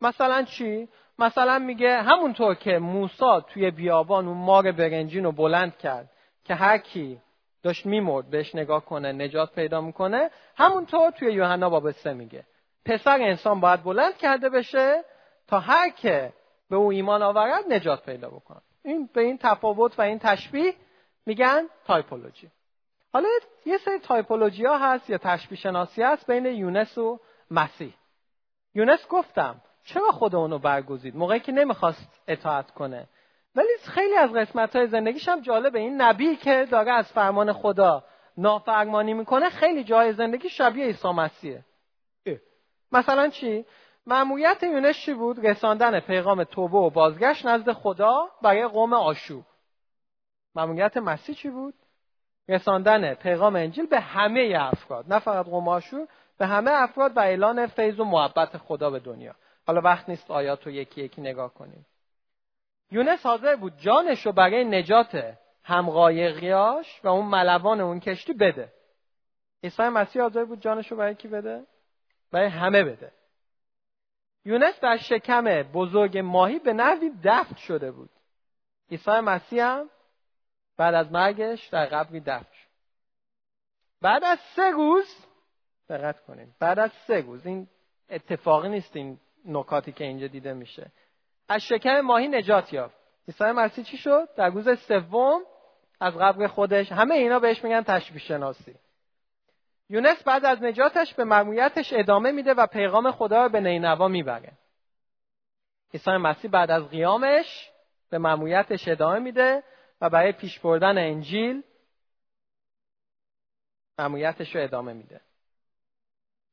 [0.00, 6.10] مثلا چی؟ مثلا میگه همونطور که موسا توی بیابان اون مار برنجین رو بلند کرد
[6.44, 7.20] که هر کی
[7.62, 12.44] داشت میمرد بهش نگاه کنه نجات پیدا می‌کنه همونطور توی یوحنا باب سه میگه.
[12.84, 15.04] پسر انسان باید بلند کرده بشه
[15.46, 16.32] تا هر که
[16.72, 20.74] به او ایمان آورد نجات پیدا بکنه این به این تفاوت و این تشبیه
[21.26, 22.50] میگن typology.
[23.12, 23.28] حالا
[23.66, 27.94] یه سری typology ها هست یا تشبیه شناسی هست بین یونس و مسیح.
[28.74, 33.08] یونس گفتم چرا خود اونو برگزید؟ موقعی که نمی‌خواست اطاعت کنه.
[33.54, 35.78] ولی خیلی از قسمت های زندگیش هم جالبه.
[35.78, 38.04] این نبی که داره از فرمان خدا
[38.36, 41.64] نافرمانی می‌کنه خیلی جای زندگی شبیه عیسی مسیحه.
[42.92, 43.64] مثلا چی؟
[44.06, 49.44] مأموریت یونس چی بود؟ رساندن پیغام توبه و بازگشت نزد خدا برای قوم آشور.
[50.54, 51.74] معمولیت مسیح چی بود؟
[52.48, 57.66] رساندن پیغام انجیل به همه افراد نه فقط قوم آشور به همه افراد و اعلان
[57.66, 59.34] فیض و محبت خدا به دنیا.
[59.66, 61.86] حالا وقت نیست آیات رو یکی یکی نگاه کنیم.
[62.90, 68.72] یونس حاضر بود جانش رو برای نجات همقایقیاش و اون ملوان اون کشتی بده.
[69.64, 71.66] عیسی مسیح حاضر بود جانش رو برای کی بده؟
[72.32, 73.12] برای همه بده.
[74.44, 78.10] یونس در شکم بزرگ ماهی به نحوی دفن شده بود.
[78.90, 79.90] عیسی مسیح هم
[80.76, 82.68] بعد از مرگش در قبری دفن شد.
[84.00, 85.26] بعد از سه روز
[85.88, 87.68] دقت کنید بعد از سه روز این
[88.10, 90.92] اتفاقی نیست این نکاتی که اینجا دیده میشه.
[91.48, 92.96] از شکم ماهی نجات یافت.
[93.28, 95.42] عیسی مسیح چی شد؟ در روز سوم
[96.00, 98.74] از قبر خودش همه اینا بهش میگن تشبیه شناسی
[99.92, 104.52] یونس بعد از نجاتش به مأموریتش ادامه میده و پیغام خدا رو به نینوا می‌بره.
[105.94, 107.70] عیسی مسیح بعد از قیامش
[108.10, 109.62] به مأموریتش ادامه میده
[110.00, 111.62] و برای پیش بردن انجیل
[113.98, 115.20] مأموریتش رو ادامه میده.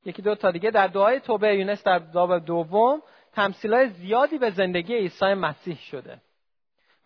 [0.06, 3.02] یکی دو تا دیگه در دعای توبه یونس در باب دوم
[3.34, 6.22] تمثیلای زیادی به زندگی عیسی مسیح شده.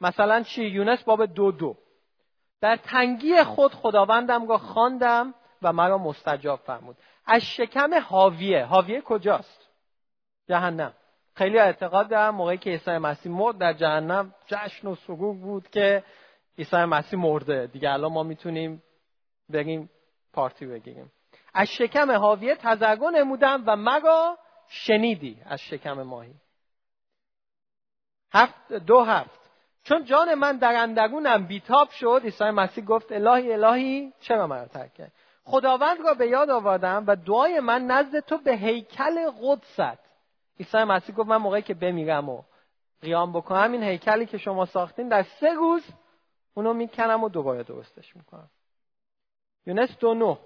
[0.01, 1.77] مثلا چی؟ یونس باب دو دو.
[2.61, 6.97] در تنگی خود خداوندم را خواندم و مرا مستجاب فرمود.
[7.25, 8.65] از شکم حاویه.
[8.65, 9.69] حاویه کجاست؟
[10.49, 10.93] جهنم.
[11.35, 16.03] خیلی اعتقاد دارم موقعی که عیسی مسیح مرد در جهنم جشن و سرور بود که
[16.57, 17.67] عیسی مسیح مرده.
[17.67, 18.83] دیگه الان ما می‌تونیم
[19.49, 19.89] بریم
[20.33, 21.11] پارتی بگیریم.
[21.53, 25.41] از شکم حاویه تزرگو نمودم و مرا شنیدی.
[25.45, 26.33] از شکم ماهی.
[28.33, 29.43] هفت دو هفت.
[29.83, 34.93] چون جان من در اندرونم بیتاب شد عیسی مسیح گفت الهی الهی چرا مرا ترک
[34.93, 35.11] کرد؟
[35.43, 39.99] خداوند را به یاد آوردم و دعای من نزد تو به هیکل قدست
[40.59, 42.43] عیسی مسیح گفت من موقعی که بمیرم و
[43.01, 45.83] قیام بکنم این هیکلی که شما ساختین در سه روز
[46.53, 48.49] اونو می‌کنم و دوباره درستش می‌کنم.
[49.65, 50.37] یونس دو نو.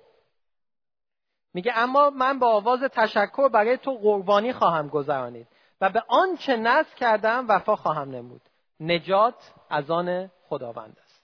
[1.54, 5.48] میگه اما من با آواز تشکر برای تو قربانی خواهم گذرانید
[5.82, 8.42] و به آنچه نزد کردم وفا خواهم نمود.
[8.80, 11.24] نجات از آن خداوند است.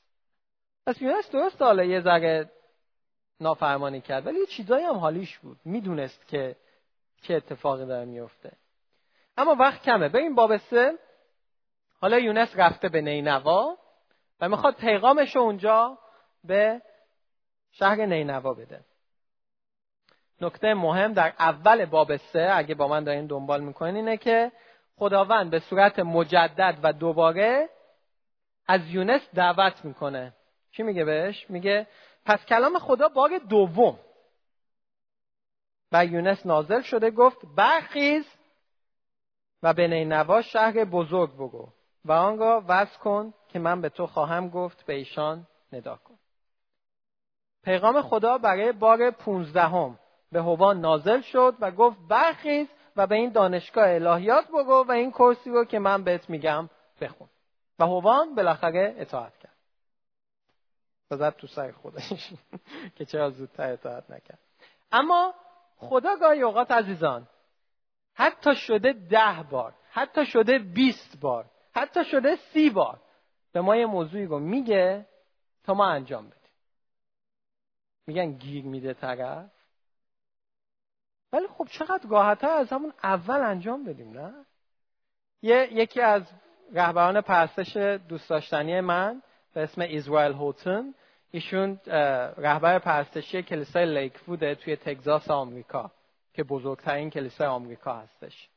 [0.88, 2.52] پس یونس درست حالا یه ذره
[3.40, 4.28] نافرمانی کرد.
[4.28, 5.58] ولی یه چیزایی هم حالیش بود.
[5.66, 6.56] می‌دونست که
[7.22, 8.52] چه اتفاقی داره میفته
[9.38, 10.16] اما وقت کمه.
[10.16, 10.94] این باب سه.
[12.02, 13.78] حالا یونس رفته به نینوا
[14.40, 15.98] و می‌خواد پیغامش اونجا
[16.44, 16.82] به
[17.72, 18.80] شهر نینوا بده.
[20.42, 24.52] نکته مهم در اول باب سه اگه با من دارین دنبال می‌کنین اینه که
[24.96, 27.70] خداوند به صورت مجدد و دوباره
[28.68, 30.34] از یونس دعوت می‌کنه.
[30.72, 31.88] چی میگه بهش؟ میگه
[32.26, 34.00] پس کلام خدا بار دوم.
[35.92, 38.26] و یونس نازل شده گفت برخیز
[39.64, 41.68] و به نینوا شهر بزرگ بگو
[42.06, 46.20] و آن را وز کن که من به تو خواهم گفت به ایشان ندا کن.
[47.64, 50.00] پیغام خدا برای بار پونزدهم
[50.32, 55.12] به هوا نازل شد و گفت برخیز و به این دانشگاه الهیات بگو و این
[55.12, 56.70] کرسی رو که من بهت میگم
[57.02, 57.30] بخون.
[57.80, 59.53] و هوان بالاخره اطاعت کرد.
[61.16, 62.34] زد تو سر خودش.
[62.96, 64.40] که چرا زودتر اطاعت نکرد.
[64.92, 65.34] اما
[65.78, 67.28] خدا گاهی اوقات عزیزان
[68.14, 71.46] حتی شده ده بار حتی شده بیست بار
[71.76, 73.02] حتی شده سی بار
[73.52, 75.06] به ما یه موضوعی رو میگه
[75.64, 76.40] تا ما انجام بدیم.
[78.08, 79.50] میگن گیر میده طرف
[81.34, 84.46] ولی خب چقدر راحتتر از همون اول انجام بدیم نه؟
[85.42, 86.24] یه، یکی از
[86.74, 89.22] رهبران پرستش دوست داشتنی من
[89.54, 90.94] به اسم ایزرائیل هوتن
[91.36, 91.80] ایشون
[92.38, 95.92] رهبر پرستشی کلیسای لیکفوده توی تگزاس آمریکا
[96.34, 98.50] که بزرگترین کلیسای آمریکا هستش.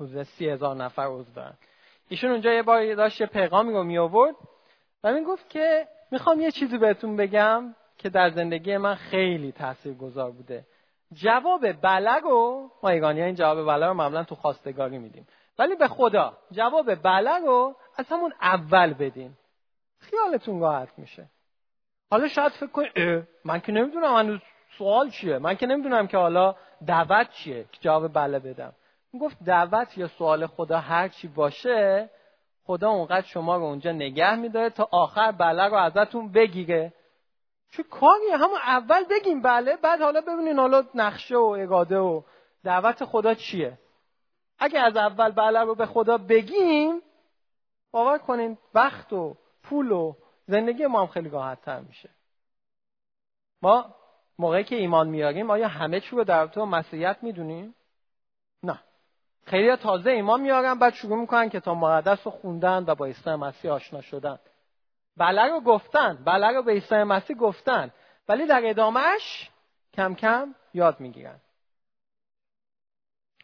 [0.00, 1.54] حدود سی هزار نفر عضو دارن.
[2.08, 4.34] ایشون اونجا یه بار داشت یه پیغامی رو می آورد
[5.04, 9.94] و می گفت که می‌خوام یه چیزی بهتون بگم که در زندگی من خیلی تأثیر
[9.94, 10.66] گذار بوده.
[11.12, 15.26] جواب بله رو ما ایرانی این جواب بله رو معمولا تو خواستگاری میدیم.
[15.58, 19.32] ولی به خدا جواب بله رو از همون اول بدین.
[19.98, 21.28] خیالتون راحت میشه.
[22.10, 24.40] حالا شاید فکر کنید من که نمی‌دونم هنوز
[24.78, 25.38] سوال چیه.
[25.38, 26.54] من که نمی‌دونم که حالا
[26.86, 28.72] دعوت چیه که جواب بله بدم.
[29.20, 32.10] گفت دعوت یا سوال خدا هر چی باشه
[32.64, 36.92] خدا اونقدر شما رو اونجا نگه میداره تا آخر بله رو ازتون بگیره.
[37.72, 42.22] چه کاری همون اول بگیم بله بعد حالا ببینین حالا نقشه و اگاده و
[42.64, 43.78] دعوت خدا چیه.
[44.58, 47.02] اگه از اول بله رو به خدا بگیم
[47.92, 50.14] باور کنین وقت و پول و
[50.50, 52.10] زندگی ما هم خیلی راحت تر میشه.
[53.62, 53.94] ما
[54.38, 57.74] موقعی که ایمان میاریم آیا همه چی رو در تو مسیحیت می‌دونیم؟
[58.62, 58.80] نه.
[59.46, 63.72] خیلی تازه ایمان میارن بعد شروع می‌کنن کتاب مقدس رو خوندن و با عیسی مسیح
[63.72, 64.38] آشنا شدن.
[65.16, 67.90] بله رو گفتن بله رو به عیسی مسیح گفتن
[68.28, 69.50] ولی در ادامهش
[69.94, 71.40] کم کم یاد می‌گیرن.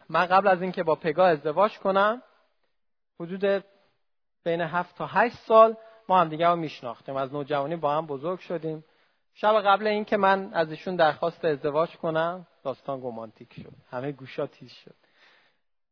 [0.08, 2.22] من قبل از اینکه با پگاه ازدواج کنم
[3.20, 3.64] حدود
[4.44, 5.76] بین هفت تا هشت سال
[6.08, 7.16] ما هم دیگه رو میشناختیم.
[7.16, 8.84] از نوجوانی با هم بزرگ شدیم.
[9.34, 13.72] شب قبل اینکه من از ایشون درخواست ازدواج کنم داستان رومانتیک شد.
[13.90, 14.94] همه گوشا تیز شد.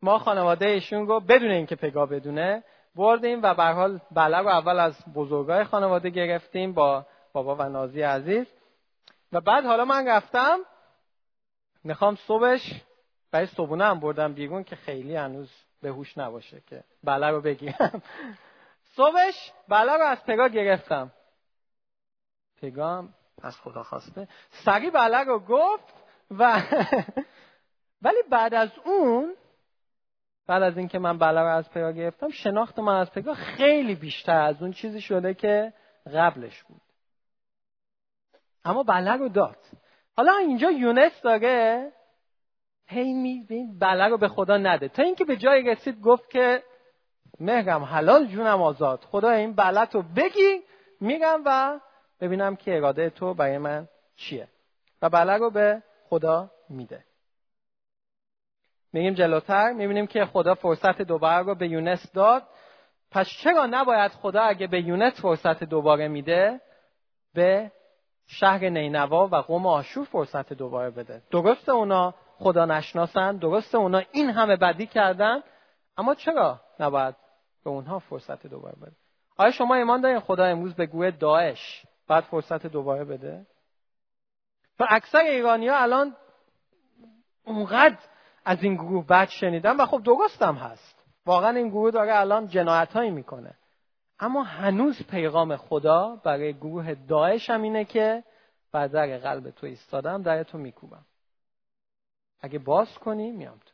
[0.03, 4.79] ما خانواده ایشون رو بدون اینکه پگاه بدونه بردیم و به حال بله رو اول
[4.79, 8.47] از بزرگای خانواده گرفتیم با بابا و نازی عزیز.
[9.33, 10.59] و بعد حالا من رفتم
[11.85, 12.83] می‌خوام صبحش
[13.31, 15.51] برای صبونه هم بردم بیرون که خیلی هنوز
[15.83, 18.03] به هوش نباشه که بله رو بگیرم
[18.97, 21.13] صبحش بله رو از پگاه گرفتم.
[22.63, 23.09] پگاه
[23.43, 24.29] از خدا خواسته.
[24.51, 25.95] سریع بله رو گفت
[26.31, 26.63] و
[28.03, 29.35] ولی بعد از اون
[30.47, 34.41] بعد از اینکه من بله رو از پگاه گرفتم شناخت من از پگاه خیلی بیشتر
[34.41, 35.73] از اون چیزی شده که
[36.15, 36.81] قبلش بود.
[38.65, 39.59] اما بله رو داد.
[40.17, 41.93] حالا اینجا یونس داره
[42.87, 43.47] هی می
[43.81, 44.89] بله رو به خدا نده.
[44.89, 46.63] تا اینکه به جای رسید گفت که
[47.41, 49.01] مهرم حلال جونم آزاد.
[49.11, 50.63] خدا این بله رو بگی.
[51.01, 51.81] میگم و
[52.21, 54.49] ببینم که اراده تو برای من چیه.
[55.03, 57.05] و بله رو به خدا میده.
[58.93, 59.73] میگیم جلوتر.
[59.73, 62.43] می‌بینیم که خدا فرصت دوباره رو به یونس داد.
[63.11, 66.61] پس چرا نباید خدا اگه به یونس فرصت دوباره میده
[67.35, 67.73] به
[68.27, 74.31] شهر نینوا و قوم آشور فرصت دوباره بده؟ درسته اونا خدا نشناسن درسته اونا این
[74.31, 75.43] همه بدی کردن
[75.97, 77.15] اما چرا نباید
[77.65, 78.97] به اونها فرصت دوباره بده.
[79.37, 83.47] آیا شما ایمان دارین خدا امروز به گوه داعش بعد فرصت دوباره بده؟
[84.81, 86.17] و اکثر ایرانی ها الان
[87.45, 87.99] اونقدر
[88.45, 91.05] از این گروه بد شنیدن و خب درستم هست.
[91.27, 93.55] واقعا این گروه داره الان جنایت هایی می‌کنه.
[94.21, 98.25] اما هنوز پیغام خدا برای گروه داعش هم اینه که
[98.73, 101.05] بعد در قلب تو ایستادم در تو میکوبم.
[102.41, 103.74] اگه باز کنی میام تو.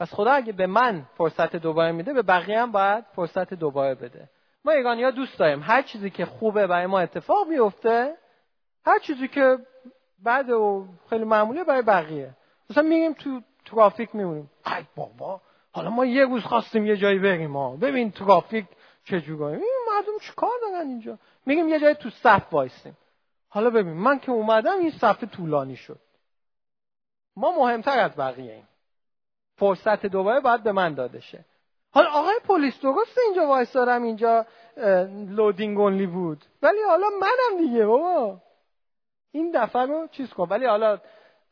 [0.00, 4.28] پس خدا اگه به من فرصت دوباره میده به بقیه هم باید فرصت دوباره بده.
[4.64, 5.62] ما ایرانی ها دوست داریم.
[5.62, 8.16] هر چیزی که خوبه برای ما اتفاق بیفته
[8.86, 9.58] هر چیزی که
[10.18, 12.34] بعد و خیلی معمولیه برای بقیه.
[12.70, 14.50] مثلا میگیم تو ترافیک میمونیم.
[14.66, 15.40] ای بابا
[15.72, 18.66] حالا ما یه روز خواستیم یه جایی بریم ما ببین ترافیک
[19.04, 19.46] چجوریه.
[19.46, 22.96] این مردم چیکار دارن اینجا؟ میگیم یه جایی تو صف وایسیم.
[23.48, 26.00] حالا ببین من که اومدم این صف طولانی شد.
[27.36, 28.68] ما مهمتر از بقیه ایم.
[29.58, 31.44] فرصت دوباره باید به من داده شه.
[31.90, 34.46] حالا آقای پلیس درسته اینجا وایسادم اینجا
[35.28, 36.44] loading only بود.
[36.62, 38.40] ولی حالا منم دیگه بابا.
[39.32, 40.48] این دفعه رو چیز کن.
[40.50, 40.98] ولی حالا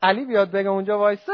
[0.01, 1.31] علی بیاد بگه اونجا وایسه.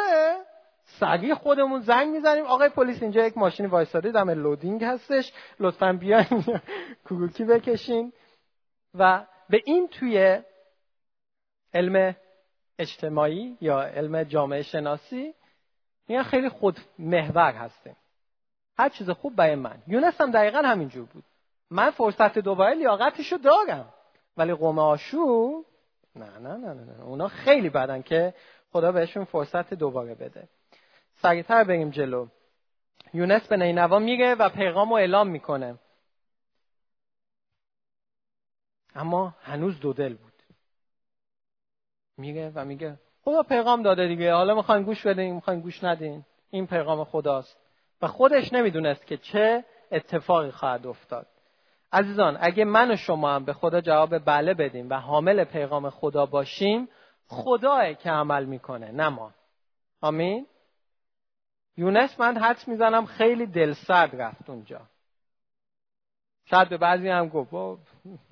[0.83, 2.45] سریع خودمون زنگ می‌زنیم.
[2.45, 4.12] آقای پلیس اینجا یک ماشین وایساده.
[4.12, 5.33] دم loading هستش.
[5.59, 6.43] لطفا بیاین
[7.05, 8.13] کوکوکی بکشین.
[8.93, 10.41] و به این توی
[11.73, 12.15] علم
[12.79, 15.33] اجتماعی یا علم جامعه شناسی
[16.07, 17.95] میگن خیلی خود محور هستیم.
[18.77, 19.83] هر چیز خوب برای من.
[19.87, 21.23] یونس هم دقیقا همینجور بود.
[21.69, 23.93] من فرصت دوباره لیاقتشو دارم
[24.37, 25.65] ولی قوم آشور
[26.15, 28.33] نه نه نه نه اونا خیلی بدن که
[28.71, 30.47] خدا بهشون فرصت دوباره بده.
[31.21, 32.27] سریعتر بریم جلو.
[33.13, 35.79] یونس به نینوا میره و پیغام رو اعلام می‌کنه.
[38.95, 40.33] اما هنوز دو دل بود.
[42.17, 44.33] میگه و میگه خدا پیغام داده دیگه.
[44.33, 46.25] حالا می‌خواین گوش بدین می‌خواین گوش ندین.
[46.49, 47.57] این پیغام خداست.
[48.01, 51.27] و خودش نمی‌دونست که چه اتفاقی خواهد افتاد.
[51.93, 56.26] عزیزان اگه من و شما هم به خدا جواب بله بدیم و حامل پیغام خدا
[56.26, 56.89] باشیم
[57.28, 59.32] خداه که عمل می‌کنه نه ما.
[60.01, 60.47] آمین.
[61.78, 64.82] یونس من حدس می‌زنم خیلی دلسرد رفت اونجا.
[66.45, 67.53] شاید به بعضی هم گفت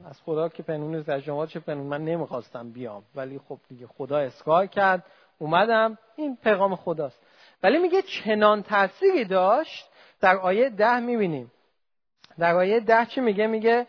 [0.05, 3.03] از خدا که پنون از شما چه پنون من نمی‌خواستم بیام.
[3.15, 5.03] ولی خب دیگه خدا اسکار کرد.
[5.39, 7.19] اومدم این پیغام خداست.
[7.63, 9.89] ولی میگه چنان تأثیری داشت.
[10.21, 11.51] در آیه ده می‌بینیم.
[12.39, 13.87] در آیه ده چی میگه؟ میگه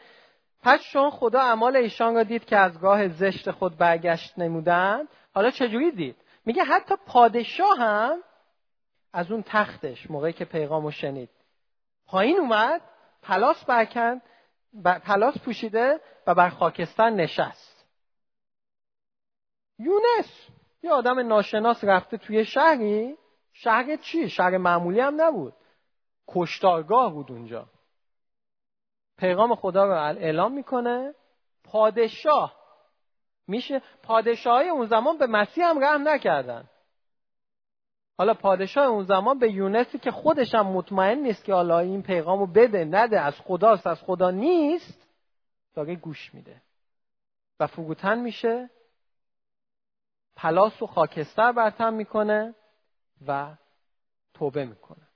[0.62, 5.50] پس چون خدا اعمال ایشان را دید که از گاه زشت خود برگشت نمودن حالا
[5.50, 6.16] چجوری دید؟
[6.46, 8.18] میگه حتی پادشاه هم
[9.12, 11.30] از اون تختش موقعی که پیغامو شنید
[12.06, 12.80] پایین اومد
[13.22, 14.22] پلاس برکند
[15.04, 17.86] پلاس پوشیده و بر خاکستر نشست.
[19.78, 20.48] یونس
[20.82, 23.16] یه آدم ناشناس رفته توی شهری.
[23.52, 25.54] شهر چی؟ شهر معمولی هم نبود.
[26.28, 27.66] کشتارگاه بود اونجا.
[29.18, 31.14] پیغام خدا رو اعلام می‌کنه.
[31.64, 32.56] پادشاه.
[33.46, 36.68] میشه پادشاه اون زمان به مسیح هم رحم نکردن.
[38.22, 42.38] حالا پادشاه اون زمان به یونسی که خودش هم مطمئن نیست که حالا این پیغام
[42.38, 45.08] رو بده نده از خداست از خدا نیست
[45.74, 46.62] داره گوش میده.
[47.60, 48.70] و فروتن میشه
[50.36, 52.54] پلاس و خاکستر برتن می‌کنه
[53.26, 53.54] و
[54.34, 55.08] توبه می‌کنه.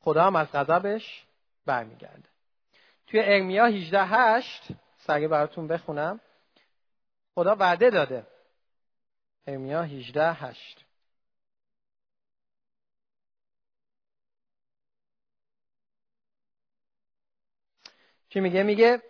[0.00, 1.26] خدا هم از غضبش
[1.66, 2.28] برمیگرده.
[3.06, 6.20] توی ارمیا 18 8 سریع براتون بخونم.
[7.34, 8.33] خدا وعده داده.
[9.46, 10.84] ارمیا 18 8
[18.28, 19.02] چی میگه؟ میگه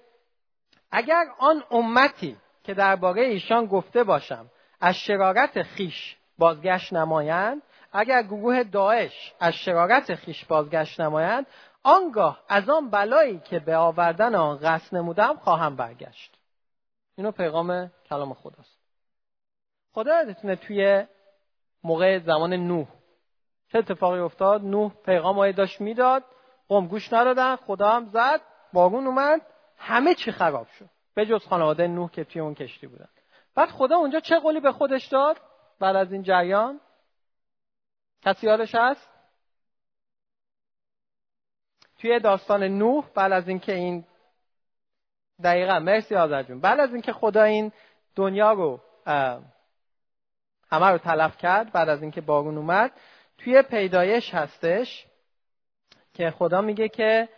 [0.90, 7.62] اگر آن امتی که درباره ایشان گفته باشم از شرارت خیش بازگشت نمایند
[7.92, 11.46] اگر گروه داعش از شرارت خیش بازگشت نمایند
[11.82, 16.38] آنگاه از آن بلایی که به آوردن آن قصد نمودم خواهم برگشت.
[17.16, 18.73] اینو پیغام کلام خداست.
[19.94, 21.06] خدا یادتونه توی
[21.82, 22.86] موقع زمان نوح
[23.68, 26.24] چه اتفاقی افتاد؟ نوح پیغام داشت می‌داد
[26.68, 28.40] قوم گوش ندادن خدا هم زد
[28.72, 29.40] بارون اومد
[29.76, 30.90] همه چی خراب شد.
[31.14, 33.08] به جز خانواده نوح که توی اون کشتی بودن.
[33.54, 35.40] بعد خدا اونجا چه قولی به خودش داد
[35.80, 36.80] بعد از این جریان؟
[38.22, 39.10] کسی یادش هست؟
[41.98, 44.04] توی داستان نوح بعد از اینکه این
[45.44, 47.72] دقیقا مرسی آذر جون بعد از اینکه خدا این
[48.16, 48.80] دنیا رو
[50.74, 52.92] همه رو تلف کرد بعد از اینکه بارون اومد.
[53.38, 55.06] توی پیدایش هستش
[56.14, 57.28] که خدا میگه که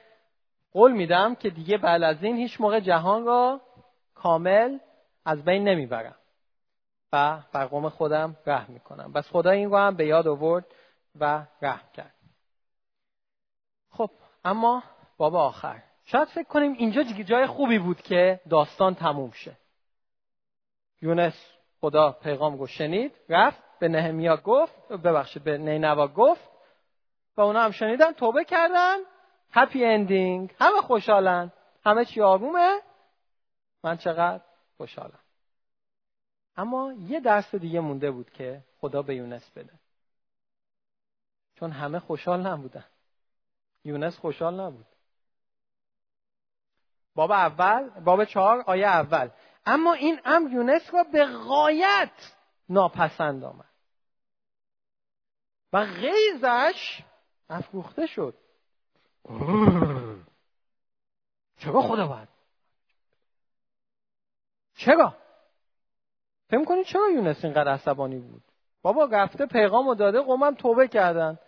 [0.73, 3.61] قول میدم که دیگه بعد از این هیچ موقع جهان را
[4.15, 4.79] کامل
[5.25, 6.17] از بین نمی‌برم
[7.13, 9.13] و بر قوم خودم رحم می‌کنم.
[9.13, 10.67] بس خدا این رو هم به یاد آورد
[11.21, 12.15] و رحم کرد.
[13.91, 14.11] خب
[14.45, 14.83] اما
[15.17, 15.83] بابا آخر.
[16.05, 19.57] شاید فکر کنیم اینجا جای خوبی بود که داستان تموم شه.
[21.03, 26.51] یونس خدا پیغام رو شنید رفت به نهمیا گفت ببخشید به نینوا گفت
[27.37, 28.97] و اونا هم شنیدن توبه کردن.
[29.51, 31.53] هپی اندینگ همه خوشحالن.
[31.85, 32.81] همه چی آرومه.
[33.85, 34.45] من چقدر
[34.77, 35.19] خوشحالم.
[36.57, 39.73] اما یه درس دیگه مونده بود که خدا به یونس بده.
[41.55, 42.85] چون همه خوشحال نبودن.
[43.85, 44.87] یونس خوشحال نبود.
[47.15, 49.31] باب اول باب چهار آیه اول.
[49.67, 52.35] اما این امر یونس را به غایت
[52.69, 53.73] ناپسند آمد.
[55.73, 57.03] و غیزش
[57.49, 58.35] افروخته شد.
[61.59, 62.29] چرا خدا باید؟
[64.77, 65.17] چرا؟
[66.51, 68.43] فهم کنی چرا یونس اینقدر عصبانی بود؟
[68.83, 71.39] بابا رفته پیغام و داده قومم توبه کردن.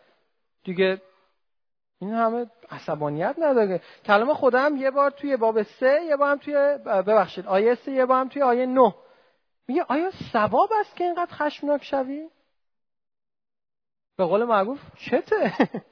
[0.65, 1.03] دیگه
[2.01, 6.39] این همه عصبانیت نداره کلام خدا هم یه بار توی باب سه یه بار هم
[6.39, 8.95] توی ببخشید آیه سه یه بار هم توی آیه نه
[9.69, 12.31] میگه آیا ثواب است که اینقدر خشمناک شوی؟
[14.17, 15.53] به قول معروف چته؟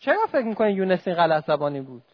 [0.00, 2.04] چرا فکر می‌کنی یونس اینقدر عصبانی بود؟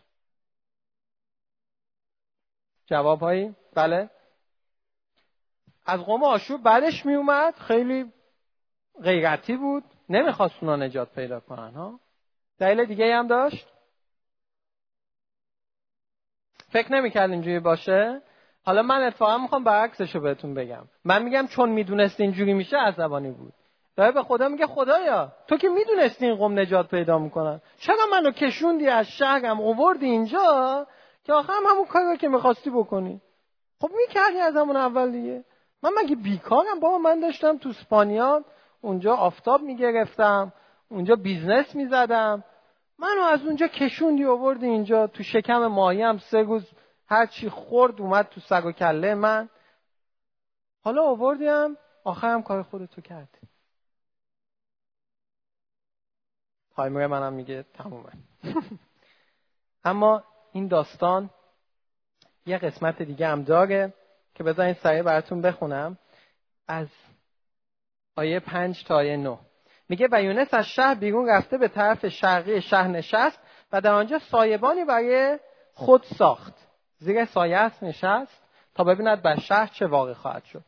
[2.87, 4.11] جواب هایی؟ بله
[5.87, 8.13] از قوم آشور بعدش میومد خیلی
[9.03, 12.01] غیرتی بود نمی‌خواست اونا نجات پیدا کنن ها؟
[12.59, 13.67] دلیل دیگه هم داشت؟
[16.69, 18.23] فکر نمی‌کرد اینجوری باشه؟
[18.65, 20.85] حالا من اتفاقا می‌خوام برعکسش رو بهتون بگم.
[21.05, 23.53] من میگم چون می‌دونست اینجوری میشه عصبانی بود.
[23.97, 27.61] داره به خدا میگه خدایا تو که می‌دونستی این قوم نجات پیدا می‌کنن.
[27.79, 30.87] چرا منو کشوندی از شهرم اووردی اینجا؟
[31.25, 33.21] که آخر هم همون کاری که می‌خواستی بکنی.
[33.81, 35.45] خب می‌کردی از همون اول دیگه.
[35.83, 38.45] من مگه بیکارم؟ بابا من داشتم تو اسپانیا
[38.85, 40.53] اونجا آفتاب می‌گرفتم
[40.89, 42.45] اونجا business می‌زدم.
[42.99, 45.07] منو از اونجا کشوندی آوردی اینجا.
[45.07, 46.71] تو شکم ماهی هم سه روز
[47.09, 49.49] هر چی خورد اومد تو سر و کله من.
[50.83, 53.39] حالا آوردیم آخرم کار خودتو کردی.
[56.77, 58.13] تایمر منم میگه تمومه.
[59.85, 61.31] اما این داستان
[62.47, 63.95] یه قسمت دیگه هم داره
[64.35, 65.99] که بذارین سریع براتون بخونم.
[66.69, 66.89] از
[68.17, 69.39] آیه پنج تا آیه نه.
[69.89, 73.41] میگه و یونس از شهر بیرون رفته به طرف شرقی شهر نشست
[73.73, 75.39] و در آنجا سایبانی برای
[75.73, 76.55] خود ساخت.
[76.99, 78.43] زیر سایه است نشست
[78.75, 80.65] تا ببیند بر شهر چه واقع خواهد شد.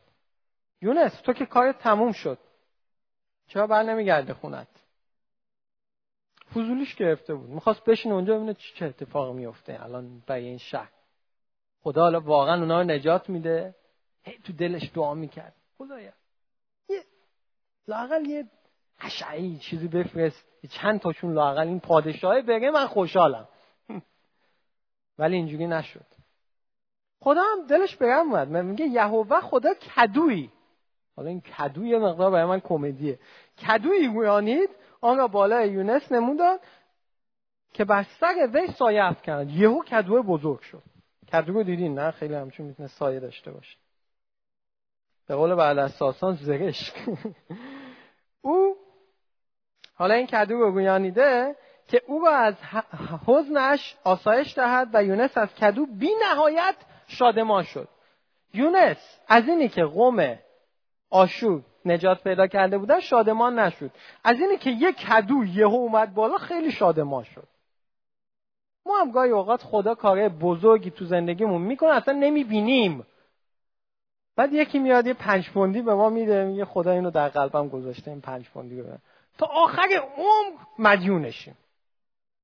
[0.81, 2.37] یونس تو که کار تموم شد.
[3.47, 4.67] چرا بر نمیگرده خونت؟
[6.51, 7.49] فضولیش گرفته بود.
[7.49, 10.91] می‌خواست بشین اونجا ببینه چه اتفاقی میفته الان برای این شهر.
[11.81, 13.75] خدا حالا واقعا اونا رو نجات میده.
[14.23, 15.55] هی تو دلش دعا می‌کرد.
[15.77, 16.11] خدایا.
[17.87, 18.45] لاقل یه
[18.99, 20.45] اشعی چیزی بفرست.
[20.69, 23.47] چند تاشون لاقل این پادشاه بگه من خوشحالم.
[25.19, 26.05] ولی اینجوری نشد.
[27.19, 28.47] خدا هم دلش برم اومد.
[28.47, 30.51] میگه یهوه خدا کدویی
[31.15, 33.19] حالا این کدو یه مقدار برای من کمدیه.
[33.67, 34.69] کدویی گویانید
[35.01, 36.59] آن را بالای یونس نموداد
[37.73, 39.49] که بر سر وی سایه افکند.
[39.49, 40.83] یهو کدو بزرگ شد.
[41.33, 43.77] کدو رو دیدین؟ نه خیلی همچون می‌تونه سایه داشته باشه.
[45.27, 46.93] به قول بعد از ساسان زرشک
[48.41, 48.75] او
[49.95, 51.55] حالا این کدو رو گویانیده
[51.87, 52.55] که او را از
[53.27, 56.75] حزنش آسایش دهد و یونس از کدو بی نهایت
[57.07, 57.87] شادمان شد.
[58.53, 60.39] یونس از اینی که قوم
[61.09, 63.91] آشور نجات پیدا کرده بودن شادمان نشد.
[64.23, 67.47] از اینی که یک کدو یهو اومد بالا خیلی شادمان شد.
[68.85, 73.05] ما هم گاهی اوقات خدا کاره بزرگی تو زندگیمون می‌کنه اصلا نمی‌بینیم.
[74.37, 78.11] بعد یکی میاد یه پنج پوندی به ما میده میگه خدا اینو در قلبم گذاشته
[78.11, 78.97] این پنج پوندی رو
[79.37, 81.57] تا آخر عمر مدیونشیم.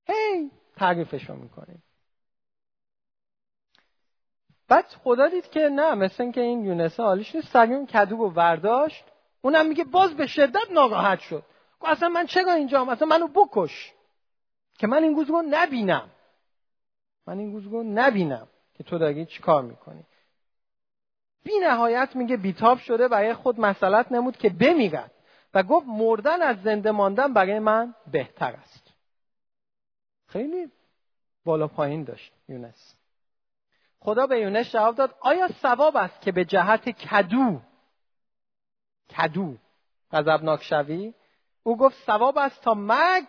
[0.07, 1.83] هی تعریفش رو می‌کنیم.
[4.67, 9.03] بعد خدا دید که نه مثل که این یونس حالیش نیست سریع کدو رو ورداشت
[9.41, 11.43] اونم میگه باز به شدت ناراحت شد.
[11.85, 13.93] اصلا من چرا اینجا اصلا منو بکش.
[14.77, 16.09] که من این گوزگو نبینم.
[17.27, 20.05] من این گوزگو نبینم که تو داری چی کار می‌کنی.
[21.43, 25.11] بی نهایت میگه بیتاب شده برای خود مسئلت نمود که بمیرد.
[25.53, 28.93] و گفت مردن از زنده ماندن برای من بهتر است.
[30.27, 30.71] خیلی
[31.45, 32.95] بالا پایین داشت یونس.
[33.99, 37.59] خدا به یونس جواب داد آیا ثواب است که به جهت کدو
[39.17, 39.57] کدو
[40.11, 41.13] غضبناک شوی؟
[41.63, 43.27] او گفت ثواب است تا مرگ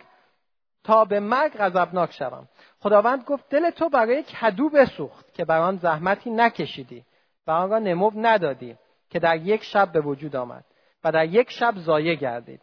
[0.85, 2.49] تا به مرگ غضبناک شوم.
[2.81, 7.05] خداوند گفت دل تو برای کدو بسوخت که بر آن زحمتی نکشیدی.
[7.47, 8.77] و آن را نمو ندادی
[9.11, 10.65] که در یک شب به وجود آمد
[11.05, 12.61] و در یک شب زایه گردید.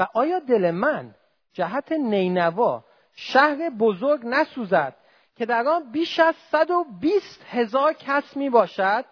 [0.00, 1.14] و آیا دل من
[1.52, 4.96] جهت نینوا شهر بزرگ نسوزد
[5.36, 9.04] که در آن بیش از 120 هزار کس می باشد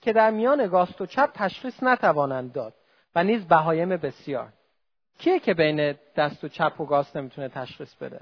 [0.00, 2.74] که در میان راست و چپ تشخیص نتوانند داد
[3.14, 4.52] و نیز بهایم بسیار.
[5.18, 8.20] کیه که بین دست و چپ و راست نمی‌تونه تشخیص بده؟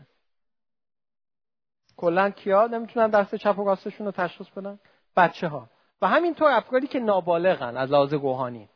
[1.96, 4.78] کلا کیا نمی‌تونن دست چپ و راستشون رو تشخیص بدن؟
[5.16, 5.68] بچه ها
[6.02, 8.68] و همینطور افرادی که نابالغن از لحاظ روحانی.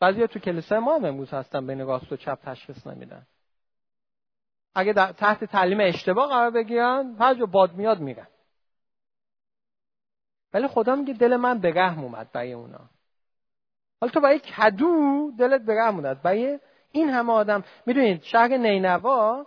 [0.00, 3.26] بعضی تو کلیسای ما هم امروز هستن بین راست و چپ تشخیص نمیدن.
[4.74, 8.26] اگه تحت تعلیم اشتباه قرار بگیرن هر جا باد میاد میرن.
[10.54, 12.90] ولی خدا میگه دل من به رحم اومد برای اونا.
[14.00, 16.58] حالا تو برای کدو دلت به رحم اومد؟ برای
[16.92, 17.64] این همه آدم.
[17.86, 19.46] می‌دونید شهر نینوا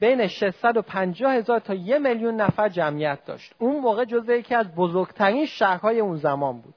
[0.00, 3.54] بین 650 هزار تا یه میلیون نفر جمعیت داشت.
[3.58, 6.74] اون موقع جزو یکی از بزرگترین شهرهای اون زمان بود.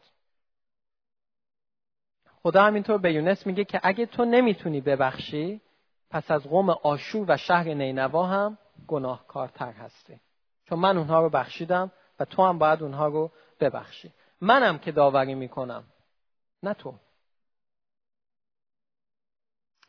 [2.44, 5.62] خدا همینطور به یونس میگه که اگه تو نمی‌تونی ببخشی
[6.10, 8.58] پس از قوم آشور و شهر نینوا هم
[8.88, 10.20] گناهکارتر هستی.
[10.66, 14.14] چون من اونها رو بخشیدم و تو هم باید اونها رو ببخشی.
[14.42, 15.84] منم که داوری می‌کنم
[16.64, 16.94] نه تو.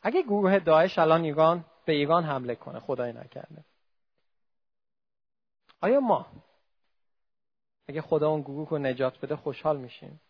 [0.01, 3.65] اگه گروه داعش الان ایران به ایران حمله کنه خدای نکرده.
[5.81, 6.27] آیا ما
[7.87, 10.21] اگه خدا اون گروه رو نجات بده خوشحال میشیم؟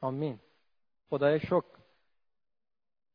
[0.00, 0.40] آمین.
[1.10, 1.76] خدای شکر.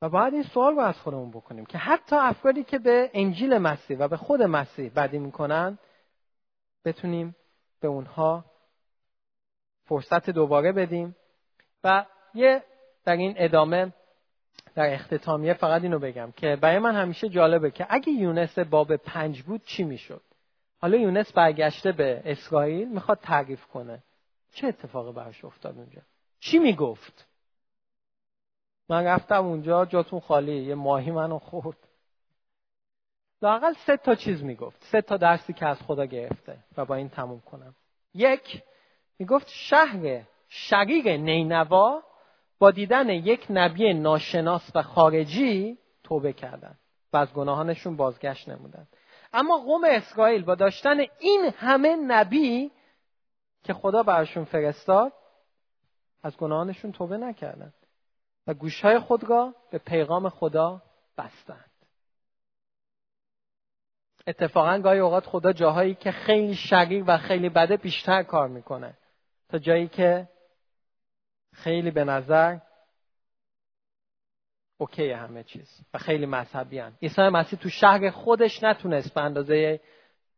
[0.02, 3.98] و باید این سوال رو از خودمون بکنیم که حتی افرادی که به انجیل مسیح
[3.98, 5.80] و به خود مسیح بدی می‌کنن
[6.86, 7.36] بتونیم
[7.80, 8.46] به اونها
[9.86, 11.16] فرصت دوباره بدیم.
[11.84, 12.64] و یه
[13.04, 13.94] در این ادامه
[14.76, 19.42] در اختتامیه فقط اینو بگم که برای من همیشه جالبه که اگه یونس باب پنج
[19.42, 20.22] بود چی می‌شد؟
[20.82, 24.04] حالا یونس برگشته به اسرائیل می‌خواد تعریف کنه.
[24.52, 26.02] چه اتفاقی براش افتاد اونجا؟
[26.40, 27.28] چی می‌گفت؟
[28.90, 31.78] من رفتم اونجا جاتون خالی یه ماهی منو خورد.
[33.42, 34.84] لاقل سه تا چیز می‌گفت.
[34.84, 37.76] سه تا درسی که از خدا گرفته و با این تموم کنم.
[38.14, 38.64] یک
[39.20, 42.04] می‌گفت شهر شقیق نینوا
[42.62, 46.80] با دیدن یک نبی ناشناس و خارجی توبه کردند
[47.14, 48.88] و از گناهانشون بازگشت نمودند
[49.34, 52.72] اما قوم اسرائیل با داشتن این همه نبی
[53.64, 55.14] که خدا براشون فرستاد
[56.24, 57.74] از گناهانشون توبه نکردند
[58.48, 60.82] و گوشهای خود را به پیغام خدا
[61.18, 61.72] بستند.
[64.28, 68.98] اتفاقا گاهی اوقات خدا جاهایی که خیلی شریر و خیلی بده بیشتر کار می‌کنه
[69.50, 70.28] تا جایی که
[71.54, 72.58] خیلی به نظر
[74.78, 76.94] اوکی همه چیز و خیلی مذهبی هن.
[77.02, 79.80] عیسی مسیح تو شهر خودش نتونست به اندازه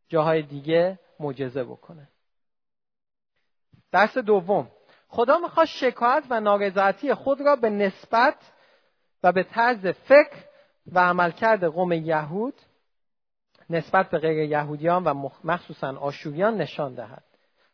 [0.08, 2.08] جاهای دیگه معجزه بکنه.
[3.92, 4.70] درس دوم.
[5.08, 8.52] خدا می‌خواد شکایت و نارضایتی خود را به نسبت
[9.22, 10.44] و به طرز فکر
[10.92, 12.54] و عملکرد قوم یهود
[13.70, 17.24] نسبت به غیر یهودیان و مخصوصا آشوریان نشان دهد.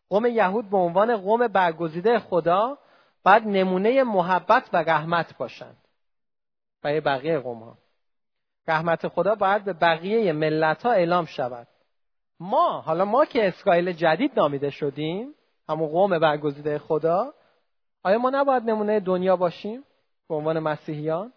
[0.09, 2.79] قوم یهود به عنوان قوم برگزیده خدا
[3.23, 5.77] باید نمونه محبت و رحمت باشند.
[6.83, 7.79] برای بقیه قوم ها
[8.69, 11.69] رحمت خدا باید به بقیه ملت ها اعلام شود.
[12.41, 15.35] ما حالا ما که اسرائیل جدید نامیده شدیم
[15.69, 17.35] همون قوم برگزیده خدا
[18.03, 19.85] آیا ما نباید نمونه دنیا باشیم؟
[20.29, 21.33] به عنوان مسیحیان؟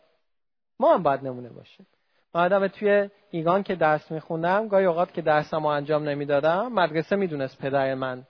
[0.80, 1.88] ما هم باید نمونه باشیم.
[2.36, 7.96] من توی ایران که درس میخوندم گاهی اوقات که درسمو انجام نمی‌دادم مدرسه می‌دونست پدر
[7.96, 8.24] من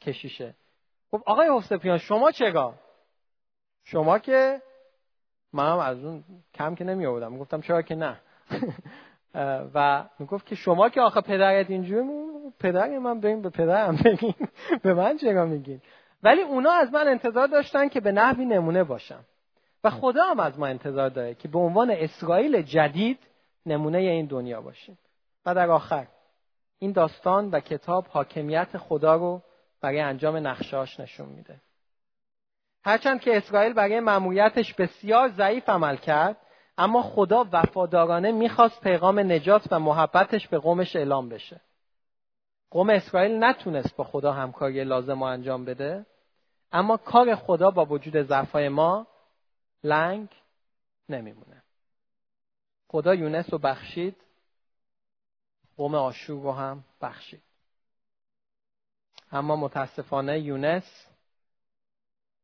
[0.00, 0.54] کشیشه.
[1.10, 2.74] خب آقای حفظپیان شما چگاه؟
[3.90, 4.62] شما که
[5.52, 6.24] من هم از اون
[6.54, 8.20] کم که نمی آوردم گفتم چرا که نه؟
[9.74, 12.02] و می‌گفت که شما که آخه پدرت اینجوری
[12.60, 14.48] پدر من بگیم به پدرم بگیم.
[14.82, 15.80] به من چرا میگین؟
[16.22, 19.24] ولی اونا از من انتظار داشتن که به نحوی نمونه باشم.
[19.84, 23.18] و خدا هم از ما انتظار داره که به عنوان اسرائیل جدید
[23.66, 24.98] نمونه این دنیا باشیم.
[25.46, 26.06] و در آخر
[26.78, 29.42] این داستان و کتاب حاکمیت خدا رو
[29.80, 31.60] برای انجام نقشاش نشون میده.
[32.88, 36.36] هرچند که اسرائیل برای مأموریتش بسیار ضعیف عمل کرد
[36.78, 41.60] اما خدا وفادارانه می‌خواست پیغام نجات و محبتش به قومش اعلام بشه.
[42.70, 46.06] قوم اسرائیل نتونست با خدا همکاری لازم رو انجام بده
[46.72, 49.06] اما کار خدا با وجود ضعفای ما
[49.84, 50.28] لنگ
[51.08, 51.62] نمیمونه.
[52.88, 54.16] خدا یونس رو بخشید
[55.76, 57.42] قوم آشور رو هم بخشید.
[59.32, 61.08] اما متاسفانه یونس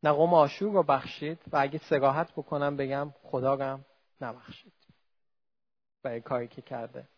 [0.04, 3.84] نه قوم آشور رو بخشید و اگه سراحت بکنم بگم خدا هم
[4.20, 4.72] نبخشید
[6.02, 7.08] برای کاری که کرده.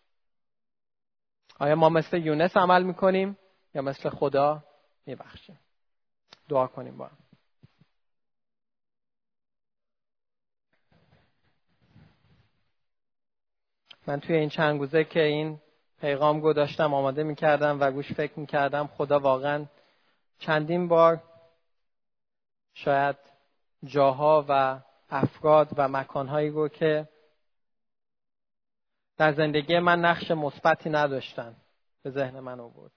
[1.58, 3.38] آیا ما مثل یونس عمل می‌کنیم
[3.74, 4.64] یا مثل خدا
[5.06, 5.58] میبخشیم؟
[6.48, 7.16] دعا کنیم با هم.
[14.06, 15.60] من توی این چند روزه که این
[16.00, 19.66] پیغام داشتم آماده می‌کردم و گوش فکر می‌کردم خدا واقعا
[20.38, 21.22] چندین بار
[22.76, 23.16] شاید
[23.84, 27.08] جاها و افراد و مکانهایی رو که
[29.16, 31.56] در زندگی من نقش مثبتی نداشتن
[32.02, 32.92] به ذهن من آورد.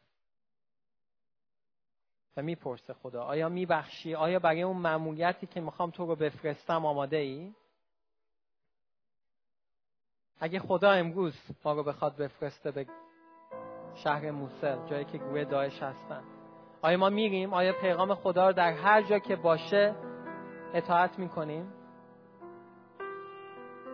[2.38, 7.18] و می‌پرسه خدا آیا میبخشی؟ آیا برای اون معمولیتی که می‌خوام تو رو بفرستم آماده
[7.18, 7.54] ای
[10.40, 12.88] اگه خدا امروز ما رو بخواد بفرسته به
[13.96, 16.39] شهر موسل جایی که گروه داعش هستن.
[16.82, 19.96] آیا ما میریم آیا پیغام خدا رو در هر جا که باشه
[20.74, 21.74] اطاعت می‌کنیم؟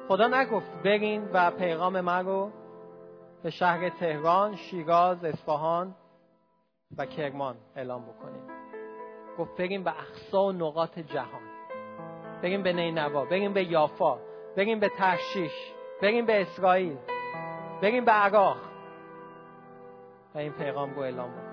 [0.08, 2.52] خدا نگفت برین و پیغام من رو
[3.44, 5.96] به شهر تهران، شیراز، اصفهان
[6.98, 8.44] و کرمان اعلام بکنیم.
[9.38, 11.42] گفت بریم به اقصا و نقاط جهان.
[12.44, 14.18] بریم به نینوا بریم به یافا
[14.58, 16.98] بریم به ترشیش بریم به اسرائیل
[17.82, 18.58] بریم به عراق.
[20.36, 21.45] و این پیغام رو اعلام بکنیم.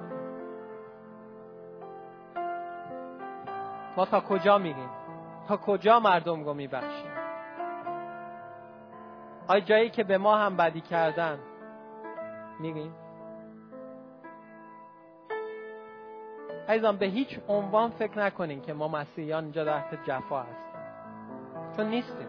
[3.97, 4.90] ما تا کجا میریم
[5.49, 7.12] تا کجا مردم رو میبخشیم
[9.49, 11.38] آیا جایی که به ما هم بدی کردن
[12.61, 12.95] میریم
[16.68, 20.72] عزیزان به هیچ عنوان فکر نکنین که ما مسیحیان اینجا تحت جفا هستیم
[21.76, 22.28] چون نیستیم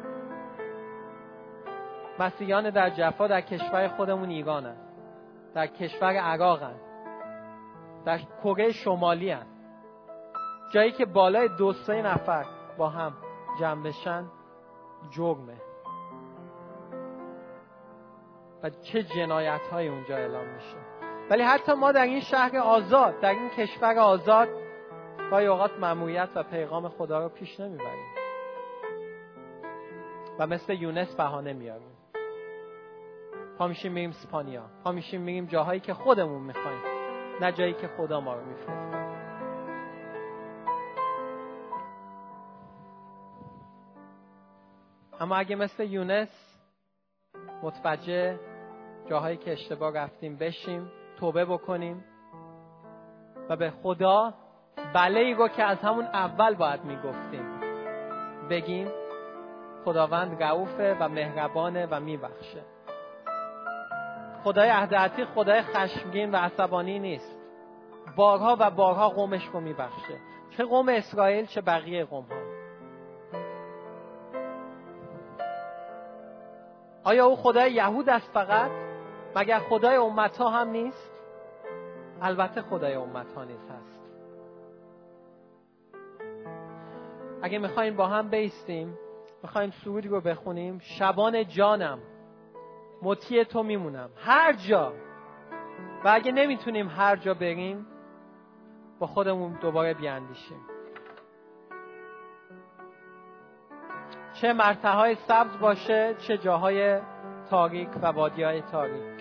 [2.19, 4.93] مسیحیان در جفا در کشور خودمون ایران هست.
[5.53, 6.85] در کشور عراق هست.
[8.05, 9.52] در کره شمالی هست.
[10.71, 12.45] جایی که بالای دو سه نفر
[12.77, 13.13] با هم
[13.59, 14.25] جمع بشن
[15.11, 15.57] جرمه.
[18.63, 20.77] و چه جنایت های اونجا اعلام میشه.
[21.29, 24.49] ولی حتی ما در این شهر آزاد در این کشور آزاد
[25.31, 28.13] گاهی اوقات ممویت و پیغام خدا رو پیش نمی‌بریم.
[30.39, 31.93] و مثل یونس بهانه میاریم
[33.57, 36.81] پا میشیم میریم سپانیا پا میشیم میریم جاهایی که خودمون می‌خوایم
[37.41, 39.12] نه جایی که خدا ما رو میفرسته.
[45.19, 46.57] اما اگه مثل یونس
[47.63, 48.39] متوجه
[49.09, 52.05] جاهایی که اشتباه رفتیم بشیم توبه بکنیم
[53.49, 54.33] و به خدا
[54.93, 57.59] بله رو که از همون اول باید می‌گفتیم
[58.49, 58.87] بگیم
[59.85, 62.61] خداوند رعوفه و مهربانه و میبخشه.
[64.43, 67.37] خدای اهدعتی خدای خشمگین و عصبانی نیست.
[68.15, 70.19] بارها و بارها قومش رو میبخشه.
[70.57, 72.42] چه قوم اسرائیل چه بقیه قوم ها
[77.03, 78.71] آیا او خدای یهود است فقط؟
[79.35, 81.11] مگر خدای امت ها هم نیست؟
[82.21, 83.99] البته خدای امت ها نیست هست.
[87.41, 88.97] اگه می‌خوایم با هم بیستیم
[89.43, 90.79] می‌خوایم سرودی رو بخونیم.
[90.79, 91.99] شبان جانم
[93.01, 94.09] مطیع تو میمونم.
[94.17, 94.93] هر جا.
[96.05, 97.87] و اگه نمی‌تونیم هر جا بریم
[98.99, 100.72] با خودمون دوباره بیاندیشیم.
[104.33, 106.99] چه مرتعه های سبز باشه چه جاهای
[107.49, 109.13] تاریک و وادی های تاریک.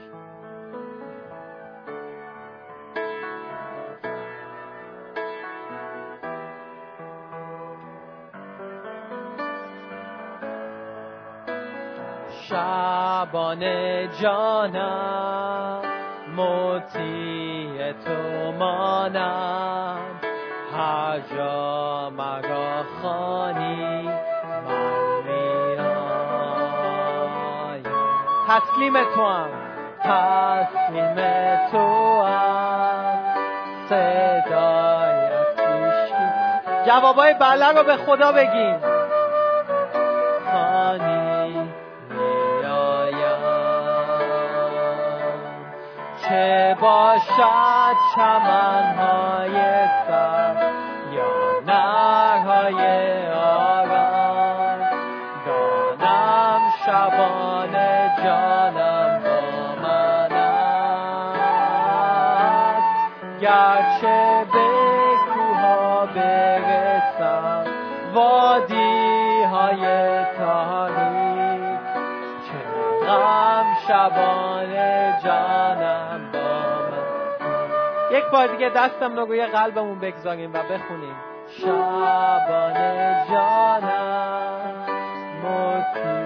[12.48, 13.60] شبان
[14.20, 15.82] جانم
[16.36, 19.98] مطیع تو مانم
[20.72, 24.21] هر جا مرا خانی
[28.60, 29.48] تسلیم تو هم.
[30.04, 31.14] تسلیم
[31.72, 33.18] تو هم.
[33.88, 35.32] صدایت
[36.86, 38.92] جوابای بله رو به خدا بگیم
[46.82, 49.52] باشد چمنهای
[50.06, 50.72] سر
[51.12, 54.78] یا نرهای آرام
[55.46, 57.61] دانم شبان
[64.02, 64.64] گرچه به
[65.34, 67.64] کوها برسم
[68.14, 69.84] وادی های
[70.38, 71.62] تاریک.
[72.46, 74.72] چه غم شبان
[75.24, 76.32] جانم
[78.10, 81.16] یک بار دیگه دستم رو روی قلبمون بگذاریم و بخونیم.
[81.48, 82.74] شبان
[83.30, 84.86] جانم
[85.44, 86.21] مطیع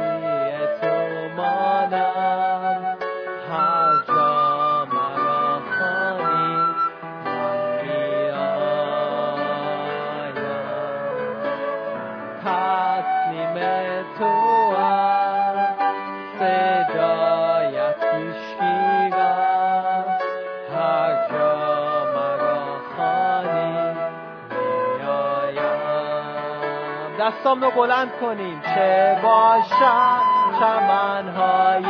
[27.46, 28.60] دستام رو بلند کنیم.
[28.60, 30.22] چه باشد
[30.60, 31.84] چمنهای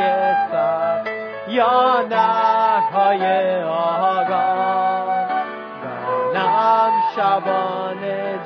[0.51, 1.03] سر
[1.47, 5.27] یا نهرهای آرام
[6.33, 7.99] دانم شبان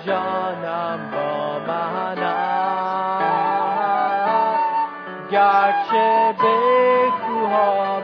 [0.05, 2.15] جانم با من
[5.31, 6.55] گرچه به
[7.27, 8.01] کوها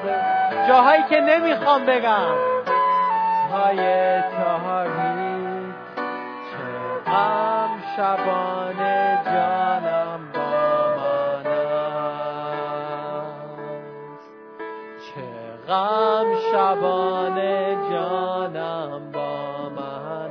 [0.67, 2.35] جاهایی که نمی‌خوام بگم.
[3.51, 3.79] های
[16.77, 17.35] شبان
[17.91, 20.29] جانم با من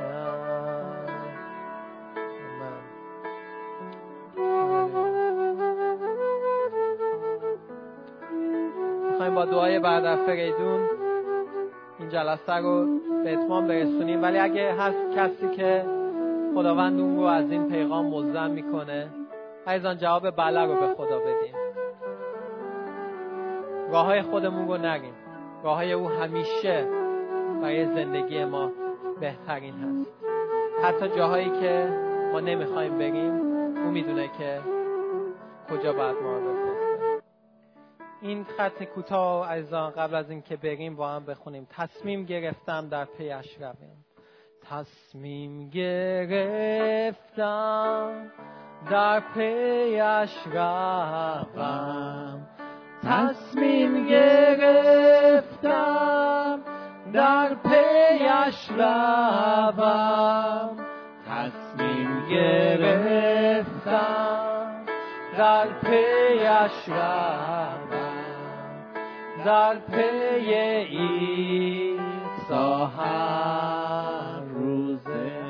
[9.11, 10.89] می‌خوایم با دعای بعد از فریدون
[11.99, 14.23] این جلسه رو به اتمام برسونیم.
[14.23, 15.85] ولی اگه هست کسی که
[16.55, 19.07] خداوند اون رو از این پیغام مزدم می‌کنه
[19.67, 21.55] عزیزان جواب بله رو به خدا بدیم.
[23.91, 25.16] راه های خودمون رو نگیم.
[25.67, 26.87] راه های او همیشه
[27.61, 28.71] برای زندگی ما
[29.19, 30.11] بهترین هست.
[30.83, 31.89] حتی جاهایی که
[32.31, 33.41] ما نمی‌خوایم بریم
[33.77, 34.61] او می‌دونه که
[35.69, 36.57] کجا باید ما رو
[38.21, 41.67] این خط کوتاه عزیزان قبل از اینکه بریم با هم بخونیم.
[41.69, 44.05] تصمیم گرفتم در پیش رویم
[44.69, 47.51] تصمیم گرفتم
[48.91, 52.56] در پیش روم
[53.03, 55.87] تصمیم گرفتم
[57.13, 60.77] در پیش روم.
[61.29, 64.17] تصمیم گرفتم
[65.37, 67.77] در پیش روم.
[69.45, 70.01] در پی
[70.95, 72.91] ایسا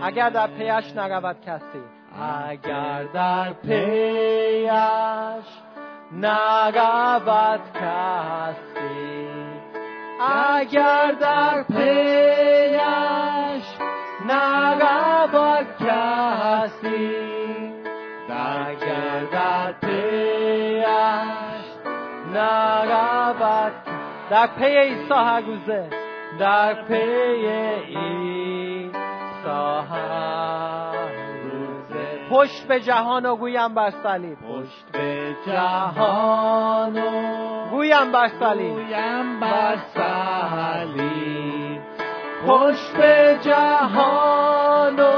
[0.03, 1.81] اگر در پیش نرود کسی.
[2.49, 5.66] اگر در پیش
[6.11, 9.27] نرود کسی.
[10.21, 13.63] اگر در پیش
[14.25, 17.15] نرود کسی.
[18.29, 20.85] اگر در پیش
[22.33, 23.73] نرود
[24.29, 25.89] در پی عیسی هر روزه.
[26.39, 28.91] در پی عیسی
[29.45, 30.96] هر روزه
[32.29, 34.37] پشت به جهان و گویم بر صلیب.
[34.39, 38.73] پشت به جهان و گویم بر صلیب.
[38.73, 41.81] گویم بر صلیب.
[42.47, 45.13] پشت به جهان و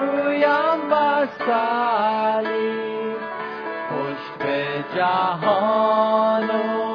[0.00, 3.16] گویم بر صلیب.
[3.90, 6.86] پشت به جهان و